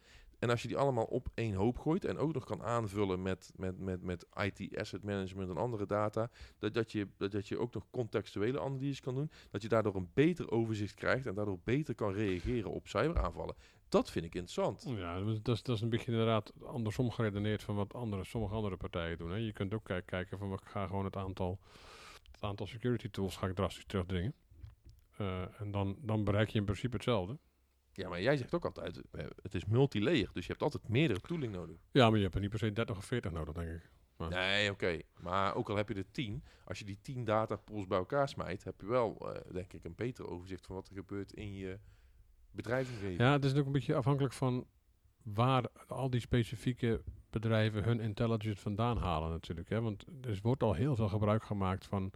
En 0.43 0.49
als 0.49 0.61
je 0.61 0.67
die 0.67 0.77
allemaal 0.77 1.05
op 1.05 1.27
één 1.33 1.53
hoop 1.53 1.77
gooit 1.79 2.05
en 2.05 2.17
ook 2.17 2.33
nog 2.33 2.45
kan 2.45 2.63
aanvullen 2.63 3.21
met, 3.21 3.51
met, 3.55 3.79
met, 3.79 4.01
met 4.01 4.25
IT 4.33 4.77
asset 4.77 5.03
management 5.03 5.49
en 5.49 5.57
andere 5.57 5.85
data, 5.85 6.29
dat, 6.59 6.73
dat, 6.73 6.91
je, 6.91 7.07
dat, 7.17 7.31
dat 7.31 7.47
je 7.47 7.57
ook 7.59 7.73
nog 7.73 7.85
contextuele 7.91 8.59
analyses 8.61 8.99
kan 8.99 9.15
doen, 9.15 9.31
dat 9.51 9.61
je 9.61 9.67
daardoor 9.67 9.95
een 9.95 10.09
beter 10.13 10.51
overzicht 10.51 10.93
krijgt 10.95 11.25
en 11.25 11.33
daardoor 11.35 11.59
beter 11.63 11.95
kan 11.95 12.13
reageren 12.13 12.71
op 12.71 12.87
cyberaanvallen. 12.87 13.55
Dat 13.89 14.11
vind 14.11 14.25
ik 14.25 14.35
interessant. 14.35 14.83
Ja, 14.97 15.19
dat 15.19 15.27
is, 15.27 15.41
dat 15.63 15.75
is- 15.75 15.81
een 15.81 15.89
beetje 15.89 16.11
inderdaad 16.11 16.53
andersom 16.63 17.11
geredeneerd 17.11 17.63
van 17.63 17.75
wat 17.75 17.93
andere, 17.93 18.23
sommige 18.23 18.53
andere 18.55 18.77
partijen 18.77 19.17
doen. 19.17 19.29
Hè. 19.31 19.37
Je 19.37 19.53
kunt 19.53 19.73
ook 19.73 19.83
kijk- 19.83 20.05
kijken 20.05 20.37
van, 20.37 20.53
ik 20.53 20.59
ga 20.63 20.87
gewoon 20.87 21.05
het 21.05 21.15
aantal, 21.15 21.59
het 22.31 22.43
aantal 22.43 22.67
security 22.67 23.09
tools 23.09 23.35
ga 23.37 23.47
ik 23.47 23.55
drastisch 23.55 23.85
terugdringen. 23.85 24.33
Eh, 25.17 25.61
en 25.61 25.71
dan, 25.71 25.97
dan 26.01 26.23
bereik 26.23 26.49
je 26.49 26.59
in 26.59 26.65
principe 26.65 26.95
hetzelfde. 26.95 27.37
Ja, 27.95 28.09
maar 28.09 28.21
jij 28.21 28.37
zegt 28.37 28.53
ook 28.53 28.65
altijd, 28.65 29.01
eh, 29.11 29.25
het 29.41 29.55
is 29.55 29.65
multilayer, 29.65 30.29
dus 30.33 30.45
je 30.45 30.51
hebt 30.51 30.63
altijd 30.63 30.87
meerdere 30.87 31.19
tooling 31.19 31.53
nodig. 31.53 31.75
Ja, 31.91 32.07
maar 32.09 32.17
je 32.17 32.23
hebt 32.23 32.35
er 32.35 32.41
niet 32.41 32.49
per 32.49 32.59
se 32.59 32.71
30 32.71 32.97
of 32.97 33.05
40 33.05 33.31
nodig, 33.31 33.53
denk 33.53 33.69
ik. 33.69 33.89
Ja. 34.17 34.27
Nee, 34.27 34.71
oké. 34.71 34.99
Maar 35.19 35.55
ook 35.55 35.69
al 35.69 35.75
heb 35.75 35.89
je 35.89 35.95
er 35.95 36.11
tien, 36.11 36.43
als 36.65 36.79
je 36.79 36.85
die 36.85 36.99
tien 37.01 37.23
datapools 37.23 37.87
bij 37.87 37.97
elkaar 37.97 38.29
smijt, 38.29 38.63
heb 38.63 38.81
je 38.81 38.87
wel, 38.87 39.33
eh, 39.33 39.53
denk 39.53 39.73
ik, 39.73 39.83
een 39.83 39.95
beter 39.95 40.27
overzicht 40.27 40.65
van 40.65 40.75
wat 40.75 40.87
er 40.87 40.95
gebeurt 40.95 41.33
in 41.33 41.53
je 41.53 41.79
bedrijfsomgeving. 42.51 43.19
Ja, 43.19 43.31
het 43.31 43.45
is 43.45 43.55
ook 43.55 43.65
een 43.65 43.71
beetje 43.71 43.95
afhankelijk 43.95 44.33
van 44.33 44.67
waar 45.23 45.65
al 45.87 46.09
die 46.09 46.19
specifieke 46.19 47.01
bedrijven 47.29 47.83
hun 47.83 47.99
intelligence 47.99 48.61
vandaan 48.61 48.97
halen 48.97 49.29
natuurlijk. 49.29 49.69
Hè? 49.69 49.81
Want 49.81 50.05
er 50.21 50.39
wordt 50.41 50.63
al 50.63 50.73
heel 50.73 50.95
veel 50.95 51.09
gebruik 51.09 51.43
gemaakt 51.43 51.85
van 51.85 52.11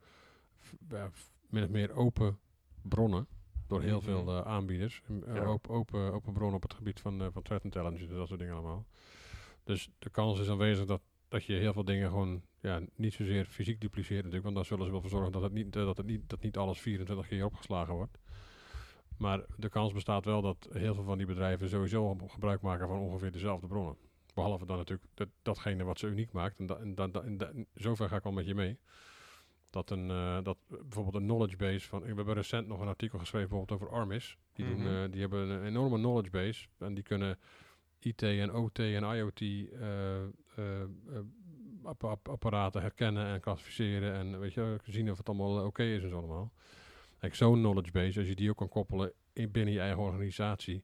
ja, 0.90 1.10
min 1.50 1.64
of 1.64 1.70
meer 1.70 1.92
open 1.92 2.40
bronnen 2.82 3.28
door 3.68 3.82
heel 3.82 3.96
Mhm. 3.98 4.06
veel 4.06 4.28
eh, 4.28 4.42
aanbieders. 4.42 5.02
En, 5.08 5.24
eh, 5.28 5.36
Ja. 5.36 5.44
open, 5.44 6.12
open 6.14 6.34
bronnen 6.34 6.56
op 6.56 6.62
het 6.62 6.74
gebied 6.74 7.00
van, 7.00 7.22
eh, 7.22 7.28
van 7.32 7.42
threat 7.42 7.64
intelligence 7.64 8.08
en 8.12 8.18
dat 8.18 8.28
soort 8.28 8.40
dingen 8.40 8.54
allemaal. 8.54 8.86
Dus 9.64 9.90
de 10.00 10.10
kans 10.10 10.40
is 10.40 10.50
aanwezig 10.50 10.86
dat, 10.86 11.02
dat 11.28 11.44
je 11.46 11.54
heel 11.54 11.74
veel 11.74 11.84
dingen 11.86 12.10
gewoon 12.10 12.42
ja, 12.62 12.82
niet 12.96 13.14
zozeer 13.14 13.46
fysiek 13.46 13.82
dupliceert 13.82 14.18
natuurlijk. 14.24 14.44
Want 14.44 14.56
dan 14.56 14.66
zullen 14.66 14.86
ze 14.86 14.92
wel 14.92 15.02
voor 15.02 15.10
zorgen 15.10 15.32
dat, 15.32 15.42
het 15.42 15.52
niet, 15.54 15.74
dat, 15.74 15.98
het 15.98 16.06
niet, 16.06 16.30
dat 16.30 16.42
niet 16.42 16.58
alles 16.58 16.80
24 16.80 17.28
keer 17.28 17.46
opgeslagen 17.46 17.94
wordt. 17.94 18.18
Maar 19.18 19.46
de 19.58 19.70
kans 19.70 19.94
bestaat 19.94 20.26
wel 20.26 20.42
dat 20.42 20.68
heel 20.72 20.94
veel 20.94 21.04
van 21.04 21.18
die 21.18 21.28
bedrijven 21.28 21.70
sowieso 21.70 22.16
gebruik 22.28 22.62
maken 22.62 22.88
van 22.88 23.00
ongeveer 23.00 23.32
dezelfde 23.32 23.68
bronnen. 23.68 23.98
Behalve 24.34 24.66
dan 24.66 24.78
natuurlijk 24.78 25.10
dat, 25.14 25.28
datgene 25.42 25.84
wat 25.84 26.00
ze 26.00 26.08
uniek 26.08 26.32
maakt. 26.32 26.60
En, 26.60 26.66
da, 26.66 26.76
en, 26.76 26.96
da, 26.96 27.08
da- 27.08 27.22
en 27.22 27.38
da- 27.38 27.50
en 27.50 27.68
zover 27.74 28.10
ga 28.10 28.16
ik 28.16 28.24
wel 28.24 28.32
met 28.32 28.46
je 28.46 28.56
mee. 28.56 28.78
Dat, 29.70 29.90
een, 29.90 30.10
eh, 30.12 30.38
dat 30.44 30.58
bijvoorbeeld 30.68 31.16
een 31.16 31.24
knowledge 31.24 31.58
base 31.58 31.88
van. 31.88 32.00
We 32.02 32.06
hebben 32.16 32.34
recent 32.34 32.68
nog 32.68 32.80
een 32.82 32.88
artikel 32.88 33.20
geschreven 33.20 33.50
bijvoorbeeld 33.50 33.82
over 33.82 33.94
Armis. 33.96 34.38
Die, 34.54 34.66
doen, 34.66 34.80
Mhm. 34.80 34.88
eh, 35.04 35.12
die 35.12 35.22
hebben 35.22 35.50
een 35.50 35.66
enorme 35.66 35.98
knowledge 35.98 36.30
base. 36.30 36.68
En 36.78 36.94
die 36.94 37.04
kunnen 37.04 37.40
IT 38.00 38.22
en 38.24 38.54
OT 38.54 38.80
en 38.80 39.04
IoT 39.04 39.42
eh, 39.42 40.84
appa- 41.84 42.08
app- 42.10 42.30
apparaten 42.30 42.82
herkennen 42.82 43.26
en 43.26 43.40
klassificeren. 43.40 44.14
En 44.14 44.40
weet 44.40 44.54
je, 44.54 44.78
zien 44.84 45.12
of 45.12 45.18
het 45.18 45.28
allemaal 45.30 45.66
oké 45.66 45.84
is 45.84 46.04
en 46.04 46.10
zo 46.10 46.18
allemaal. 46.18 46.52
Kijk, 47.20 47.36
zo'n 47.36 47.60
knowledge 47.60 47.92
base, 47.92 48.20
als 48.20 48.28
je 48.28 48.36
die 48.36 48.50
ook 48.50 48.58
kan 48.58 48.70
koppelen 48.70 49.14
in, 49.34 49.52
binnen 49.52 49.74
je 49.74 49.80
eigen 49.80 50.02
organisatie 50.02 50.84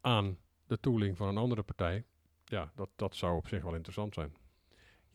aan 0.00 0.38
de 0.66 0.80
tooling 0.80 1.16
van 1.16 1.28
een 1.28 1.36
andere 1.36 1.62
partij. 1.62 2.04
Ja, 2.44 2.72
dat, 2.74 2.88
dat 2.96 3.16
zou 3.16 3.36
op 3.36 3.48
zich 3.48 3.62
wel 3.62 3.74
interessant 3.74 4.14
zijn. 4.14 4.32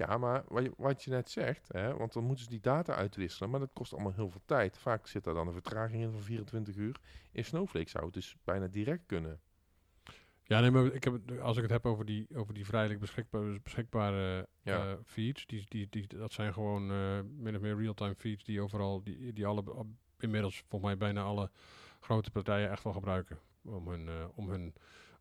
Ja, 0.07 0.17
maar 0.17 0.43
wat 0.47 0.63
je, 0.63 0.73
wat 0.77 1.03
je 1.03 1.09
net 1.11 1.29
zegt, 1.29 1.67
hè, 1.73 1.97
want 1.97 2.13
dan 2.13 2.23
moeten 2.23 2.43
ze 2.43 2.49
die 2.49 2.59
data 2.61 2.93
uitwisselen, 2.95 3.49
maar 3.49 3.59
dat 3.59 3.69
kost 3.73 3.93
allemaal 3.93 4.13
heel 4.13 4.29
veel 4.29 4.41
tijd. 4.45 4.77
Vaak 4.77 5.07
zit 5.07 5.23
daar 5.23 5.33
dan 5.33 5.47
een 5.47 5.53
vertraging 5.53 6.03
in 6.03 6.11
van 6.11 6.21
24 6.21 6.75
uur. 6.75 6.99
In 7.31 7.45
Snowflake 7.45 7.89
zou 7.89 8.05
het 8.05 8.13
dus 8.13 8.35
bijna 8.43 8.67
direct 8.67 9.05
kunnen. 9.05 9.39
Ja, 10.43 10.59
nee, 10.59 10.71
maar 10.71 10.85
ik 10.85 11.03
heb, 11.03 11.39
als 11.41 11.55
ik 11.55 11.61
het 11.61 11.71
heb 11.71 11.85
over 11.85 12.05
die, 12.05 12.27
over 12.35 12.53
die 12.53 12.65
vrijelijk 12.65 12.99
beschikbare, 12.99 13.59
beschikbare 13.63 14.47
Ja. 14.61 14.91
eh, 14.91 14.97
feeds, 15.05 15.45
die, 15.45 15.65
die, 15.67 15.87
die, 15.89 16.07
dat 16.07 16.31
zijn 16.33 16.53
gewoon 16.53 16.91
eh 16.91 17.19
min 17.37 17.55
of 17.55 17.61
meer 17.61 17.77
real-time 17.77 18.15
feeds 18.15 18.43
die 18.43 18.61
overal, 18.61 19.03
die, 19.03 19.33
die 19.33 19.45
alle, 19.45 19.63
inmiddels 20.19 20.63
volgens 20.67 20.81
mij 20.91 20.97
bijna 20.97 21.21
alle 21.21 21.49
grote 21.99 22.31
partijen 22.31 22.69
echt 22.69 22.83
wel 22.83 22.93
gebruiken. 22.93 23.39
Om 23.65 23.87
hun, 23.87 24.07
eh, 24.07 24.25
om 24.35 24.49
hun, 24.49 24.73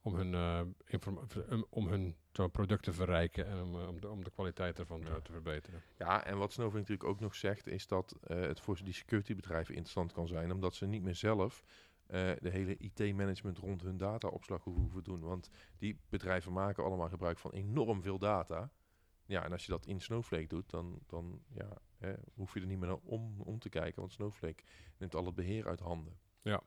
om 0.03 0.15
hun, 0.15 0.35
um, 0.35 1.65
om 1.69 1.87
hun 1.87 2.17
product 2.53 2.83
te 2.83 2.93
verrijken 2.93 3.47
en 3.47 3.62
om, 3.62 3.81
eh, 3.81 3.88
om, 3.88 4.01
de, 4.01 4.11
om 4.11 4.25
de 4.25 4.31
kwaliteit 4.31 4.79
ervan 4.79 5.01
te 5.23 5.33
verbeteren. 5.33 5.83
Ja, 5.99 6.25
en 6.25 6.38
wat 6.38 6.53
Snowflake 6.53 6.81
natuurlijk 6.81 7.09
ook 7.09 7.21
nog 7.21 7.35
zegt, 7.35 7.67
is 7.67 7.87
dat 7.87 8.17
het 8.27 8.61
voor 8.61 8.79
die 8.85 8.95
security 8.95 9.35
bedrijven 9.35 9.75
interessant 9.75 10.12
kan 10.12 10.27
zijn, 10.27 10.53
omdat 10.53 10.75
ze 10.75 10.87
niet 10.87 11.03
meer 11.03 11.15
zelf 11.15 11.65
de 12.41 12.51
hele 12.51 12.77
IT-management 12.77 13.59
rond 13.59 13.83
hun 13.83 13.97
dataopslag 13.97 14.65
hoeven 14.65 15.05
doen. 15.05 15.21
Want 15.21 15.51
die 15.79 15.99
bedrijven 16.09 16.53
maken 16.53 16.85
allemaal 16.85 17.09
gebruik 17.09 17.38
van 17.38 17.53
enorm 17.53 18.03
veel 18.03 18.19
data. 18.19 18.71
Ja, 19.27 19.45
en 19.45 19.53
als 19.53 19.65
je 19.65 19.71
dat 19.71 19.87
in 19.87 20.01
Snowflake 20.01 20.47
doet, 20.47 20.71
dan, 20.71 20.99
dan 21.07 21.43
ja, 21.53 21.79
hè, 21.97 22.15
hoef 22.35 22.55
je 22.55 22.61
er 22.61 22.67
niet 22.67 22.79
meer 22.79 22.97
om, 22.97 23.41
om 23.41 23.59
te 23.59 23.69
kijken, 23.69 24.01
want 24.01 24.12
Snowflake 24.12 24.62
neemt 24.99 25.15
al 25.15 25.27
het 25.27 25.35
beheer 25.35 25.69
uit 25.69 25.81
handen. 25.81 26.19
Ja. 26.43 26.62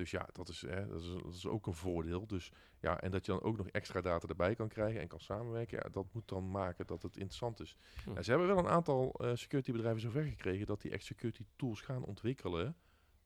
Dus 0.00 0.10
ja, 0.10 0.28
dat 0.32 0.48
is, 0.48 0.60
hè, 0.60 0.86
dat, 0.86 1.02
is, 1.02 1.08
dat 1.08 1.34
is 1.34 1.46
ook 1.46 1.66
een 1.66 1.74
voordeel. 1.74 2.26
Dus 2.26 2.52
ja, 2.78 3.00
en 3.00 3.10
dat 3.10 3.26
je 3.26 3.32
dan 3.32 3.42
ook 3.42 3.56
nog 3.56 3.68
extra 3.68 4.00
data 4.00 4.28
erbij 4.28 4.54
kan 4.54 4.68
krijgen 4.68 5.00
en 5.00 5.08
kan 5.08 5.20
samenwerken, 5.20 5.78
ja, 5.82 5.88
dat 5.88 6.06
moet 6.12 6.28
dan 6.28 6.50
maken 6.50 6.86
dat 6.86 7.02
het 7.02 7.16
interessant 7.16 7.60
is. 7.60 7.76
Hm. 8.04 8.16
En 8.16 8.24
ze 8.24 8.30
hebben 8.30 8.48
wel 8.48 8.58
een 8.58 8.68
aantal 8.68 9.12
eh 9.12 9.34
security 9.34 9.72
bedrijven 9.72 10.00
zover 10.00 10.22
gekregen 10.22 10.66
dat 10.66 10.80
die 10.80 10.90
echt 10.90 11.04
security 11.04 11.44
tools 11.56 11.80
gaan 11.80 12.04
ontwikkelen 12.04 12.76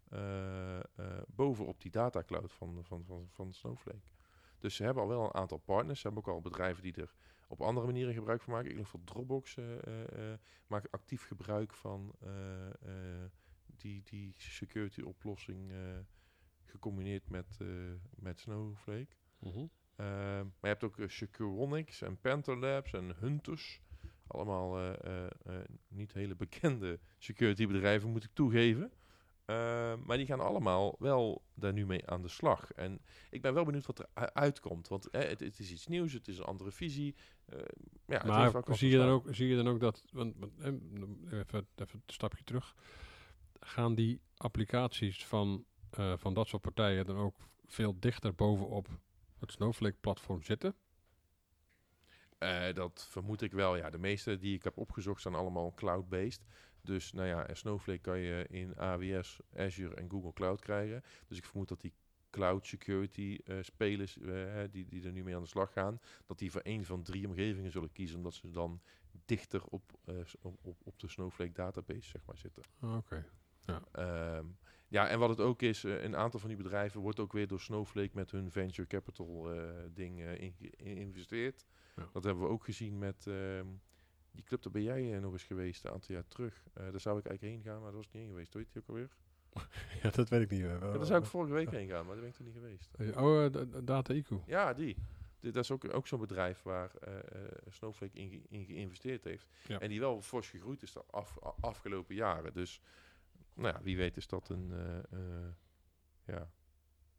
eh, 0.09 0.79
eh, 0.79 0.83
bovenop 1.27 1.81
die 1.81 1.91
data 1.91 2.23
cloud 2.23 2.53
van, 2.53 2.85
van, 2.85 3.05
van, 3.05 3.29
van 3.31 3.53
Snowflake. 3.53 4.09
Dus 4.59 4.77
ze 4.77 4.85
hebben 4.85 5.03
al 5.03 5.09
wel 5.09 5.25
een 5.25 5.35
aantal 5.35 5.59
partners. 5.59 6.01
Ze 6.01 6.07
hebben 6.07 6.25
ook 6.27 6.35
al 6.35 6.41
bedrijven 6.41 6.83
die 6.83 6.95
er 6.95 7.15
op 7.49 7.61
andere 7.61 7.87
manieren 7.87 8.15
gebruik 8.15 8.43
van 8.43 8.53
maken. 8.53 8.69
Ik 8.69 8.75
geloof 8.75 8.91
dat 8.91 9.07
Dropbox 9.07 9.57
maakt 10.67 10.91
actief 10.91 11.27
gebruik 11.27 11.75
van 11.75 12.15
die, 13.77 14.03
die 14.03 14.35
security 14.37 15.01
oplossing 15.01 15.73
gecombineerd 16.67 17.31
met, 17.31 17.57
eh, 17.59 17.67
met 18.15 18.41
Snowflake. 18.41 19.17
Mhm. 19.39 19.59
Uh, 19.59 20.07
maar 20.37 20.53
je 20.61 20.67
hebt 20.67 20.85
ook 20.85 20.97
uh, 20.97 21.09
Securonics 21.09 22.03
en 22.03 22.21
Panther 22.21 22.57
Labs 22.57 22.93
en 22.93 23.17
Hunters. 23.21 23.81
Allemaal 24.27 24.97
niet 25.89 26.13
hele 26.13 26.35
bekende 26.35 26.99
security 27.19 27.67
bedrijven, 27.67 28.11
moet 28.11 28.25
ik 28.25 28.31
toegeven. 28.33 28.93
maar 30.05 30.17
die 30.17 30.27
gaan 30.27 30.41
allemaal 30.41 30.97
wel 30.99 31.43
daar 31.55 31.73
nu 31.73 31.87
mee 31.87 32.07
aan 32.07 32.23
de 32.23 32.29
slag. 32.29 32.73
En 32.73 33.01
ik 33.31 33.43
ben 33.43 33.55
wel 33.55 33.65
benieuwd 33.65 33.87
wat 33.87 33.99
er 33.99 34.31
uitkomt. 34.33 34.89
Want 34.89 35.09
het, 35.11 35.41
het, 35.41 35.59
is 35.59 35.71
iets 35.71 35.87
nieuws, 35.87 36.13
het 36.13 36.29
is 36.29 36.39
een 36.39 36.45
andere 36.45 36.71
visie. 36.73 37.15
Uh, 37.53 37.61
ja, 38.07 38.25
maar 38.25 38.77
zie 38.77 38.91
je, 38.91 38.97
dan 38.97 39.09
ook, 39.09 39.27
zie 39.31 39.49
je 39.49 39.57
dan 39.57 39.69
ook 39.69 39.81
dat, 39.81 40.05
want, 40.13 40.35
want 40.39 40.53
even, 40.61 41.67
even 41.77 42.03
een 42.07 42.13
stapje 42.13 42.45
terug, 42.45 42.75
gaan 43.61 43.95
die 43.95 44.21
applicaties 44.37 45.27
van, 45.27 45.65
uh, 45.99 46.13
van 46.17 46.35
dat 46.35 46.49
soort 46.49 46.63
partijen 46.63 47.07
dan 47.07 47.17
ook 47.17 47.37
veel 47.67 47.99
dichter 47.99 48.35
bovenop 48.35 48.89
het 49.39 49.53
Snowflake-platform 49.53 50.43
zitten? 50.43 50.75
Uh, 52.39 52.73
dat 52.73 53.07
vermoed 53.11 53.43
ik 53.43 53.53
wel. 53.53 53.77
Ja, 53.77 53.91
de 53.91 53.99
meeste 53.99 54.39
die 54.39 54.55
ik 54.55 54.63
heb 54.63 54.77
opgezocht 54.77 55.23
zijn 55.23 55.35
allemaal 55.35 55.75
cloud-based. 55.75 56.45
Dus 56.81 57.13
nou 57.13 57.29
ja, 57.29 57.55
Snowflake 57.55 58.01
kan 58.01 58.19
je 58.19 58.47
in 58.49 58.77
AWS, 58.77 59.41
Azure 59.57 59.95
en 59.95 60.11
Google 60.11 60.33
Cloud 60.33 60.61
krijgen. 60.61 61.03
Dus 61.29 61.39
ik 61.39 61.45
vermoed 61.45 61.69
dat 61.69 61.81
die 61.81 61.93
cloud 62.31 62.67
security 62.67 63.39
uh, 63.45 63.63
spelers 63.63 64.17
uh, 64.17 64.63
die, 64.71 64.87
die 64.87 65.05
er 65.05 65.13
nu 65.13 65.23
mee 65.23 65.35
aan 65.35 65.43
de 65.43 65.49
slag 65.49 65.73
gaan, 65.73 66.01
dat 66.27 66.39
die 66.39 66.51
voor 66.51 66.61
een 66.65 66.85
van 66.85 67.03
drie 67.03 67.27
omgevingen 67.27 67.71
zullen 67.71 67.93
kiezen, 67.93 68.17
omdat 68.17 68.35
ze 68.35 68.51
dan 68.51 68.81
dichter 69.25 69.65
op, 69.65 69.93
uh, 70.05 70.17
op, 70.43 70.77
op 70.85 70.99
de 70.99 71.09
Snowflake 71.09 71.53
database 71.53 72.09
zeg 72.09 72.23
maar, 72.27 72.37
zitten. 72.37 72.63
Oké. 72.81 72.95
Okay. 72.95 73.25
Ja. 73.61 74.37
Um, 74.37 74.57
ja, 74.95 75.09
en 75.09 75.19
wat 75.19 75.29
het 75.29 75.41
ook 75.41 75.63
is, 75.63 75.85
uh, 75.85 76.03
een 76.03 76.17
aantal 76.17 76.41
van 76.41 76.49
die 76.49 76.59
bedrijven 76.59 77.01
wordt 77.01 77.21
ook 77.21 77.33
weer 77.33 77.47
door 77.47 77.61
Snowflake 77.61 78.11
met 78.13 78.31
hun 78.31 78.51
venture 78.51 78.87
capital 78.87 79.55
uh, 79.55 79.63
ding 79.93 80.21
uh, 80.21 80.51
geïnvesteerd. 80.77 81.67
Ja. 81.97 82.09
Dat 82.13 82.25
hebben 82.25 82.43
we 82.43 82.51
ook 82.51 82.65
gezien 82.65 82.99
met 82.99 83.27
uh, 83.29 83.35
die 84.31 84.45
club, 84.45 84.63
daar 84.63 84.73
ben 84.73 84.83
jij 84.83 85.19
nog 85.19 85.33
eens 85.33 85.43
geweest 85.43 85.85
een 85.85 85.91
aantal 85.91 86.15
jaar 86.15 86.27
terug. 86.29 86.63
Daar 86.73 87.01
zou 87.01 87.19
ik 87.19 87.27
eigenlijk 87.27 87.43
heen 87.43 87.63
gaan, 87.63 87.83
maar 87.83 87.91
dat 87.91 88.01
was 88.01 88.11
niet 88.11 88.23
heen 88.23 88.31
geweest. 88.31 88.55
Weet 88.55 88.73
je 88.73 88.79
ook 88.79 88.89
alweer? 88.89 89.11
ja, 90.03 90.11
dat 90.11 90.29
weet 90.29 90.43
ik 90.43 90.51
niet. 90.51 90.61
Ja, 90.61 90.79
daar 90.79 91.07
zou 91.07 91.21
ik 91.21 91.27
vorige 91.27 91.53
week 91.53 91.71
heen 91.71 91.89
gaan, 91.89 92.07
maar 92.07 92.15
daar 92.15 92.25
ben 92.25 92.31
ik 92.31 92.37
toen 92.37 92.47
niet 92.47 92.55
geweest. 92.55 93.17
Oh, 93.17 93.85
Data 93.85 94.15
IQ. 94.15 94.47
Ja, 94.47 94.75
die. 94.75 94.97
Dat 95.41 95.57
is 95.57 95.71
ook, 95.71 95.95
ook 95.95 96.07
zo'n 96.07 96.21
bedrijf 96.21 96.63
waar 96.63 96.91
uh, 97.09 97.15
Snowflake 97.69 98.19
in, 98.19 98.31
ge 98.31 98.43
in, 98.49 98.65
geïnvesteerd 98.65 99.25
heeft. 99.25 99.49
Ja. 99.67 99.81
En 99.81 99.89
die 99.89 100.01
wel 100.01 100.21
fors 100.21 100.51
gegroeid 100.51 100.83
is 100.83 100.93
de 100.93 101.03
af, 101.11 101.39
afgelopen 101.61 102.15
jaren. 102.15 102.53
Dus 102.53 102.81
nou 103.55 103.75
ja, 103.75 103.81
wie 103.83 103.97
weet 103.97 104.17
is 104.17 104.27
dat 104.27 104.49
een, 104.49 104.71
uh, 104.71 105.19
uh, 105.19 105.47
ja, 106.27 106.51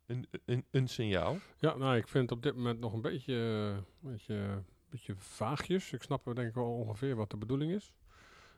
een, 0.06 0.28
een, 0.46 0.66
een 0.72 0.88
signaal. 0.88 1.38
Ja, 1.60 1.76
nou, 1.76 1.96
ik 1.96 2.08
vind 2.08 2.30
het 2.30 2.38
op 2.38 2.44
dit 2.44 2.56
moment 2.56 2.80
nog 2.80 2.94
een 2.94 3.02
beetje, 3.02 3.34
een 3.34 4.12
beetje, 4.12 4.34
een 4.34 4.66
beetje 4.90 5.16
vaagjes. 5.16 5.94
Ik 5.94 6.02
snap 6.02 6.24
denk 6.24 6.48
ik 6.48 6.54
wel 6.54 6.74
ongeveer 6.74 7.16
wat 7.16 7.30
de 7.30 7.38
bedoeling 7.38 7.72
is. 7.72 7.94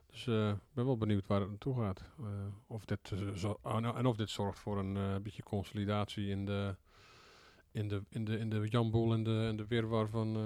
Dus 0.06 0.22
ik 0.22 0.34
uh, 0.34 0.54
ben 0.74 0.86
wel 0.86 0.98
benieuwd 0.98 1.28
waar 1.28 1.40
het 1.40 1.50
naartoe 1.50 1.76
gaat. 1.76 2.04
of 2.68 2.86
dit, 2.86 3.13
zo, 3.36 3.60
en 3.63 4.06
of 4.06 4.16
dit 4.16 4.30
zorgt 4.30 4.60
voor 4.60 4.78
een 4.78 5.24
beetje 5.24 5.44
consolidatie 5.44 6.28
in 6.30 6.46
de, 6.46 6.76
in 7.72 7.88
de, 7.88 8.04
in 8.10 8.26
de, 8.26 8.38
in 8.38 8.50
de 8.50 8.68
jamboel 8.68 9.13
en 9.13 9.24
de, 9.24 9.46
en 9.48 9.56
de 9.56 9.68
weerwar 9.68 10.08
van, 10.08 10.38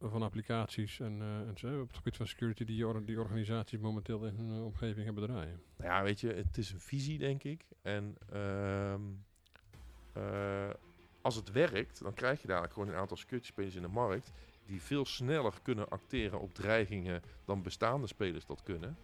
van 0.00 0.22
applicaties 0.22 1.00
en, 1.00 1.18
uh, 1.20 1.48
en 1.48 1.56
zo, 1.56 1.80
op 1.80 1.86
het 1.86 1.96
gebied 1.96 2.16
van 2.16 2.26
security 2.26 2.64
die, 2.64 3.04
die 3.04 3.20
organisaties 3.20 3.78
momenteel 3.78 4.26
in 4.26 4.34
hun 4.34 4.62
omgeving 4.62 5.04
hebben 5.04 5.26
draaien. 5.26 5.62
Nou 5.76 5.90
ja, 5.90 6.02
weet 6.02 6.20
je, 6.20 6.32
het 6.32 6.58
is 6.58 6.72
een 6.72 6.80
visie, 6.80 7.18
denk 7.18 7.42
ik. 7.42 7.64
En 7.82 8.16
uh, 8.32 8.94
uh, 10.16 10.70
als 11.20 11.34
het 11.34 11.52
werkt, 11.52 12.02
dan 12.02 12.14
krijg 12.14 12.40
je 12.40 12.46
dadelijk 12.46 12.72
gewoon 12.72 12.88
een 12.88 12.94
aantal 12.94 13.16
security 13.16 13.48
spelers 13.48 13.74
in 13.74 13.82
de 13.82 13.88
markt 13.88 14.32
die 14.66 14.82
veel 14.82 15.04
sneller 15.04 15.54
kunnen 15.62 15.88
acteren 15.88 16.40
op 16.40 16.54
dreigingen 16.54 17.22
dan 17.44 17.62
bestaande 17.62 18.06
spelers 18.06 18.46
dat 18.46 18.62
kunnen. 18.62 18.96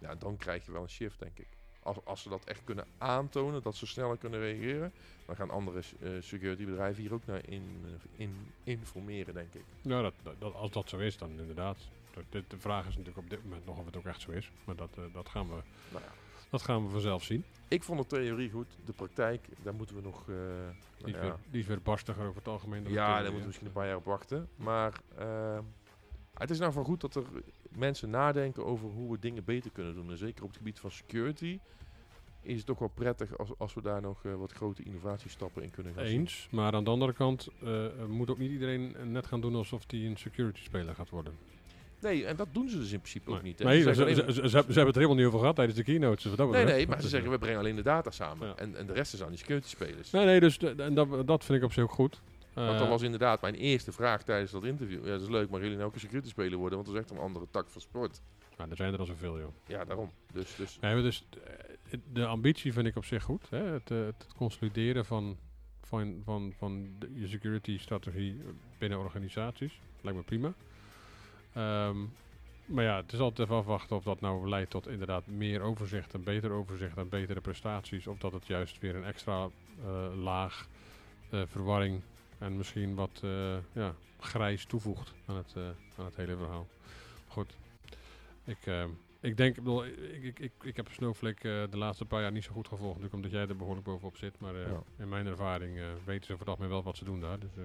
Ja, 0.00 0.14
dan 0.14 0.36
krijg 0.36 0.66
je 0.66 0.72
wel 0.72 0.82
een 0.82 0.88
shift, 0.88 1.18
denk 1.18 1.38
ik. 1.38 1.48
Als, 1.84 1.96
als 2.04 2.22
ze 2.22 2.28
dat 2.28 2.44
echt 2.44 2.60
kunnen 2.64 2.86
aantonen, 2.98 3.62
dat 3.62 3.76
ze 3.76 3.86
sneller 3.86 4.16
kunnen 4.16 4.40
reageren, 4.40 4.92
dan 5.26 5.36
gaan 5.36 5.50
andere 5.50 5.82
uh, 5.98 6.10
security 6.20 6.64
bedrijven 6.64 7.02
hier 7.02 7.12
ook 7.12 7.26
naar 7.26 7.48
in, 7.48 7.64
in, 8.16 8.36
informeren, 8.64 9.34
denk 9.34 9.54
ik. 9.54 9.64
Ja, 9.80 10.02
dat, 10.02 10.14
dat, 10.38 10.54
als 10.54 10.70
dat 10.70 10.88
zo 10.88 10.98
is, 10.98 11.16
dan 11.18 11.30
inderdaad. 11.30 11.78
De, 12.30 12.44
de 12.48 12.58
vraag 12.58 12.86
is 12.86 12.96
natuurlijk 12.96 13.24
op 13.24 13.30
dit 13.30 13.44
moment 13.44 13.66
nog 13.66 13.78
of 13.78 13.84
het 13.84 13.96
ook 13.96 14.04
echt 14.04 14.20
zo 14.20 14.30
is. 14.30 14.50
Maar 14.64 14.76
dat, 14.76 14.90
uh, 14.98 15.04
dat, 15.12 15.28
gaan, 15.28 15.48
we, 15.48 15.62
nou 15.90 16.04
ja. 16.04 16.10
dat 16.50 16.62
gaan 16.62 16.84
we 16.84 16.90
vanzelf 16.90 17.22
zien. 17.22 17.44
Ik 17.68 17.82
vond 17.82 18.00
de 18.00 18.06
theorie 18.06 18.50
goed. 18.50 18.76
De 18.84 18.92
praktijk, 18.92 19.48
daar 19.62 19.74
moeten 19.74 19.96
we 19.96 20.02
nog... 20.02 20.28
Uh, 20.28 20.36
die, 20.96 21.06
is 21.06 21.12
nou 21.12 21.24
weer, 21.24 21.36
die, 21.50 21.60
is 21.60 21.66
weer, 21.66 21.82
barstiger 21.82 22.24
over 22.24 22.36
het 22.36 22.48
algemeen. 22.48 22.88
Ja, 22.88 23.12
daar 23.12 23.22
moeten 23.22 23.40
we 23.40 23.46
misschien 23.46 23.66
een 23.66 23.72
paar 23.72 23.86
jaar 23.86 23.96
op 23.96 24.04
wachten. 24.04 24.48
Maar 24.56 25.00
het 26.34 26.50
is 26.50 26.58
nou 26.58 26.72
van 26.72 26.84
goed 26.84 27.00
dat 27.00 27.14
er 27.14 27.24
mensen 27.76 28.10
nadenken 28.10 28.64
over 28.66 28.88
hoe 28.88 29.10
we 29.12 29.18
dingen 29.18 29.44
beter 29.44 29.70
kunnen 29.70 29.94
doen. 29.94 30.10
En 30.10 30.16
zeker 30.18 30.42
op 30.42 30.48
het 30.48 30.56
gebied 30.58 30.78
van 30.78 30.90
security 30.90 31.58
is 32.42 32.60
het 32.60 32.70
ook 32.70 32.78
wel 32.78 32.90
prettig 32.94 33.38
als, 33.38 33.50
als 33.58 33.74
we 33.74 33.82
daar 33.82 34.00
nog 34.00 34.24
eh, 34.24 34.34
wat 34.34 34.52
grote 34.52 34.82
innovatiestappen 34.82 35.62
in 35.62 35.70
kunnen 35.70 35.94
gaan 35.94 36.06
zien. 36.06 36.20
Eens, 36.20 36.48
maar 36.50 36.72
aan 36.74 36.84
de 36.84 36.90
andere 36.90 37.12
kant 37.12 37.48
eh, 37.64 37.86
moet 38.08 38.30
ook 38.30 38.38
niet 38.38 38.50
iedereen 38.50 38.94
net 39.04 39.26
gaan 39.26 39.40
doen 39.40 39.54
alsof 39.54 39.82
hij 39.86 40.00
een 40.06 40.16
security 40.16 40.60
speler 40.62 40.94
gaat 40.94 41.10
worden. 41.10 41.32
Nee, 42.00 42.26
en 42.26 42.36
dat 42.36 42.48
doen 42.52 42.68
ze 42.68 42.78
dus 42.78 42.92
in 42.92 42.98
principe 43.00 43.28
ook 43.30 43.34
Nee. 43.34 43.44
niet. 43.44 43.58
hè. 43.58 43.64
Nee, 43.64 43.82
Ze 43.82 43.88
ze, 43.88 43.94
zeggen 43.94 44.14
ze, 44.14 44.22
alleen- 44.22 44.34
ze- 44.34 44.48
ze 44.48 44.56
hebben 44.56 44.74
het 44.74 44.78
er 44.78 44.94
helemaal 44.94 45.14
niet 45.16 45.26
over 45.26 45.38
gehad 45.38 45.54
tijdens 45.56 45.76
de 45.78 45.84
keynotes. 45.84 46.22
dus 46.22 46.34
wat 46.34 46.38
dat 46.38 46.50
nee, 46.50 46.64
nee, 46.64 46.86
maar 46.86 46.96
ze 46.96 47.02
Dus, 47.02 47.10
zeggen 47.10 47.30
en 52.54 52.62
dat. 52.62 52.64
Want 52.64 52.74
Eh, 52.74 52.78
dat 52.78 52.88
was 52.88 53.02
inderdaad 53.02 53.40
mijn 53.40 53.54
eerste 53.54 53.92
vraag 53.92 54.22
tijdens 54.22 54.50
dat 54.50 54.64
interview. 54.64 55.04
Ja, 55.04 55.10
dat 55.10 55.20
is 55.20 55.28
leuk, 55.28 55.50
maar 55.50 55.60
jullie 55.60 55.76
nou 55.76 55.88
ook 55.88 55.94
een 55.94 56.00
security 56.00 56.28
speler 56.28 56.58
worden? 56.58 56.78
Want 56.78 56.86
dat 56.86 56.96
is 56.96 57.02
echt 57.02 57.10
een 57.10 57.24
andere 57.24 57.46
tak 57.50 57.68
van 57.68 57.80
sport. 57.80 58.22
nou, 58.56 58.70
er 58.70 58.76
zijn 58.76 58.92
er 58.92 58.98
al 58.98 59.06
zoveel, 59.06 59.38
joh. 59.38 59.52
Ja, 59.66 59.84
daarom. 59.84 60.10
Dus, 60.32 60.56
dus 60.56 60.78
Nee, 60.80 61.02
dus 61.02 61.24
eh, 61.90 61.98
de 62.12 62.26
ambitie 62.26 62.72
vind 62.72 62.86
ik 62.86 62.96
op 62.96 63.04
zich 63.04 63.22
goed. 63.22 63.50
Hè? 63.50 63.62
Het, 63.64 63.90
eh, 63.90 64.04
het 64.04 64.26
consolideren 64.36 65.04
van, 65.04 65.38
van, 65.82 66.22
van, 66.24 66.52
van 66.56 66.88
de, 66.98 67.10
je 67.14 67.26
security 67.28 67.78
strategie 67.78 68.40
binnen 68.78 68.98
organisaties 68.98 69.80
lijkt 70.00 70.18
me 70.18 70.24
prima. 70.24 70.54
Ehm, 71.52 71.96
maar 72.64 72.84
ja, 72.84 72.96
het 72.96 73.12
is 73.12 73.18
altijd 73.18 73.48
even 73.48 73.60
afwachten 73.60 73.96
of 73.96 74.02
dat 74.02 74.20
nou 74.20 74.48
leidt 74.48 74.70
tot 74.70 74.88
inderdaad 74.88 75.26
meer 75.26 75.60
overzicht, 75.60 76.14
en 76.14 76.22
beter 76.22 76.50
overzicht 76.50 76.96
en 76.96 77.08
betere 77.08 77.40
prestaties. 77.40 78.06
Of 78.06 78.18
dat 78.18 78.32
het 78.32 78.46
juist 78.46 78.78
weer 78.78 78.96
een 78.96 79.04
extra 79.04 79.50
laag 80.16 80.68
eh, 81.30 81.42
verwarring 81.46 82.00
en 82.38 82.56
misschien 82.56 82.94
wat 82.94 83.20
eh, 83.24 83.56
ja, 83.72 83.94
grijs 84.20 84.64
toevoegt 84.64 85.12
aan 85.26 85.36
het, 85.36 85.52
eh, 85.56 85.62
aan 85.98 86.04
het 86.04 86.16
hele 86.16 86.36
verhaal. 86.36 86.66
Goed, 87.28 87.56
ik, 88.44 88.58
ehm, 88.66 88.88
ik 89.20 89.36
denk, 89.36 89.56
ik, 89.56 89.62
bedoel, 89.62 89.84
ik, 89.86 90.22
ik, 90.22 90.38
ik, 90.38 90.52
ik 90.62 90.76
heb 90.76 90.88
Snowflake 90.90 91.62
eh, 91.62 91.70
de 91.70 91.76
laatste 91.76 92.04
paar 92.04 92.20
jaar 92.22 92.32
niet 92.32 92.44
zo 92.44 92.52
goed 92.52 92.68
gevolgd, 92.68 92.86
natuurlijk 93.00 93.14
omdat 93.14 93.30
jij 93.30 93.48
er 93.48 93.56
behoorlijk 93.56 93.86
bovenop 93.86 94.16
zit. 94.16 94.38
Maar 94.38 94.54
eh, 94.54 94.70
Ja. 94.70 94.82
in 94.98 95.08
mijn 95.08 95.26
ervaring 95.26 95.78
eh, 95.78 95.84
weten 96.04 96.26
ze 96.26 96.32
het 96.38 96.48
algemeen 96.48 96.70
wel 96.70 96.82
wat 96.82 96.96
ze 96.96 97.04
doen 97.04 97.20
daar. 97.20 97.38
Dus, 97.38 97.50
eh, 97.56 97.64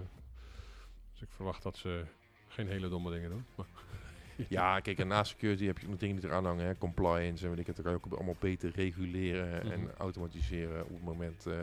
dus 1.11 1.21
ik 1.21 1.27
verwacht 1.31 1.63
dat 1.63 1.77
ze 1.77 2.05
geen 2.47 2.67
hele 2.67 2.89
domme 2.89 3.11
dingen 3.11 3.29
doen. 3.29 3.45
Maar 3.55 3.65
ja, 4.49 4.79
kijk, 4.79 4.99
en 4.99 5.07
naast 5.07 5.31
security 5.31 5.65
heb 5.65 5.77
je 5.77 5.87
nog 5.87 5.97
dingen 5.97 6.15
die 6.15 6.25
eraan 6.25 6.45
hangen. 6.45 6.65
Hè? 6.65 6.77
Compliance 6.77 7.43
en 7.43 7.49
weet 7.49 7.59
ik 7.59 7.67
het. 7.67 7.75
Dan 7.75 7.85
kan 7.85 7.93
je 7.93 7.99
ook 8.05 8.13
allemaal 8.13 8.35
beter 8.39 8.71
reguleren 8.75 9.71
en 9.71 9.81
Mhm. 9.81 9.89
automatiseren 9.97 10.83
op 10.83 10.89
het 10.93 11.03
moment 11.03 11.45
eh, 11.45 11.53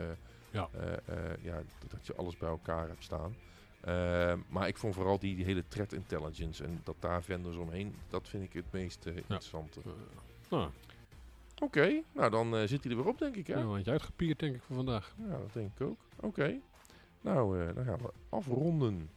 Ja. 0.51 0.69
eh, 0.71 0.93
eh, 0.93 1.43
ja, 1.43 1.61
dat- 1.87 2.05
je 2.07 2.15
alles 2.15 2.37
bij 2.37 2.49
elkaar 2.49 2.87
hebt 2.87 3.03
staan. 3.03 3.35
Eh, 3.81 4.33
maar 4.49 4.67
ik 4.67 4.77
vond 4.77 4.93
vooral 4.95 5.19
die, 5.19 5.35
die 5.35 5.45
hele 5.45 5.63
threat 5.67 5.93
intelligence 5.93 6.63
en 6.63 6.81
dat 6.83 6.95
daar 6.99 7.23
vendors 7.23 7.55
omheen, 7.57 7.95
dat 8.09 8.27
vind 8.27 8.43
ik 8.43 8.53
het 8.53 8.71
meest 8.71 9.05
eh, 9.05 9.15
interessante. 9.15 9.79
nou, 10.49 10.69
Oké, 11.61 12.01
nou 12.13 12.29
dan 12.31 12.67
zit 12.67 12.83
hij 12.83 12.91
er 12.91 12.97
weer 12.97 13.07
op, 13.07 13.17
denk 13.19 13.35
ik. 13.35 13.47
Hè? 13.47 13.53
ja. 13.53 13.59
een 13.59 13.65
handje 13.67 13.91
uitgepierd 13.91 14.39
denk 14.39 14.55
ik 14.55 14.61
voor 14.61 14.75
vandaag. 14.75 15.15
Ja, 15.27 15.37
dat 15.37 15.53
denk 15.53 15.71
ik 15.79 15.81
ook. 15.87 15.99
Oké. 16.15 16.59
Nou, 17.21 17.73
dan 17.73 17.83
gaan 17.85 17.97
we 17.97 18.11
afronden. 18.29 19.09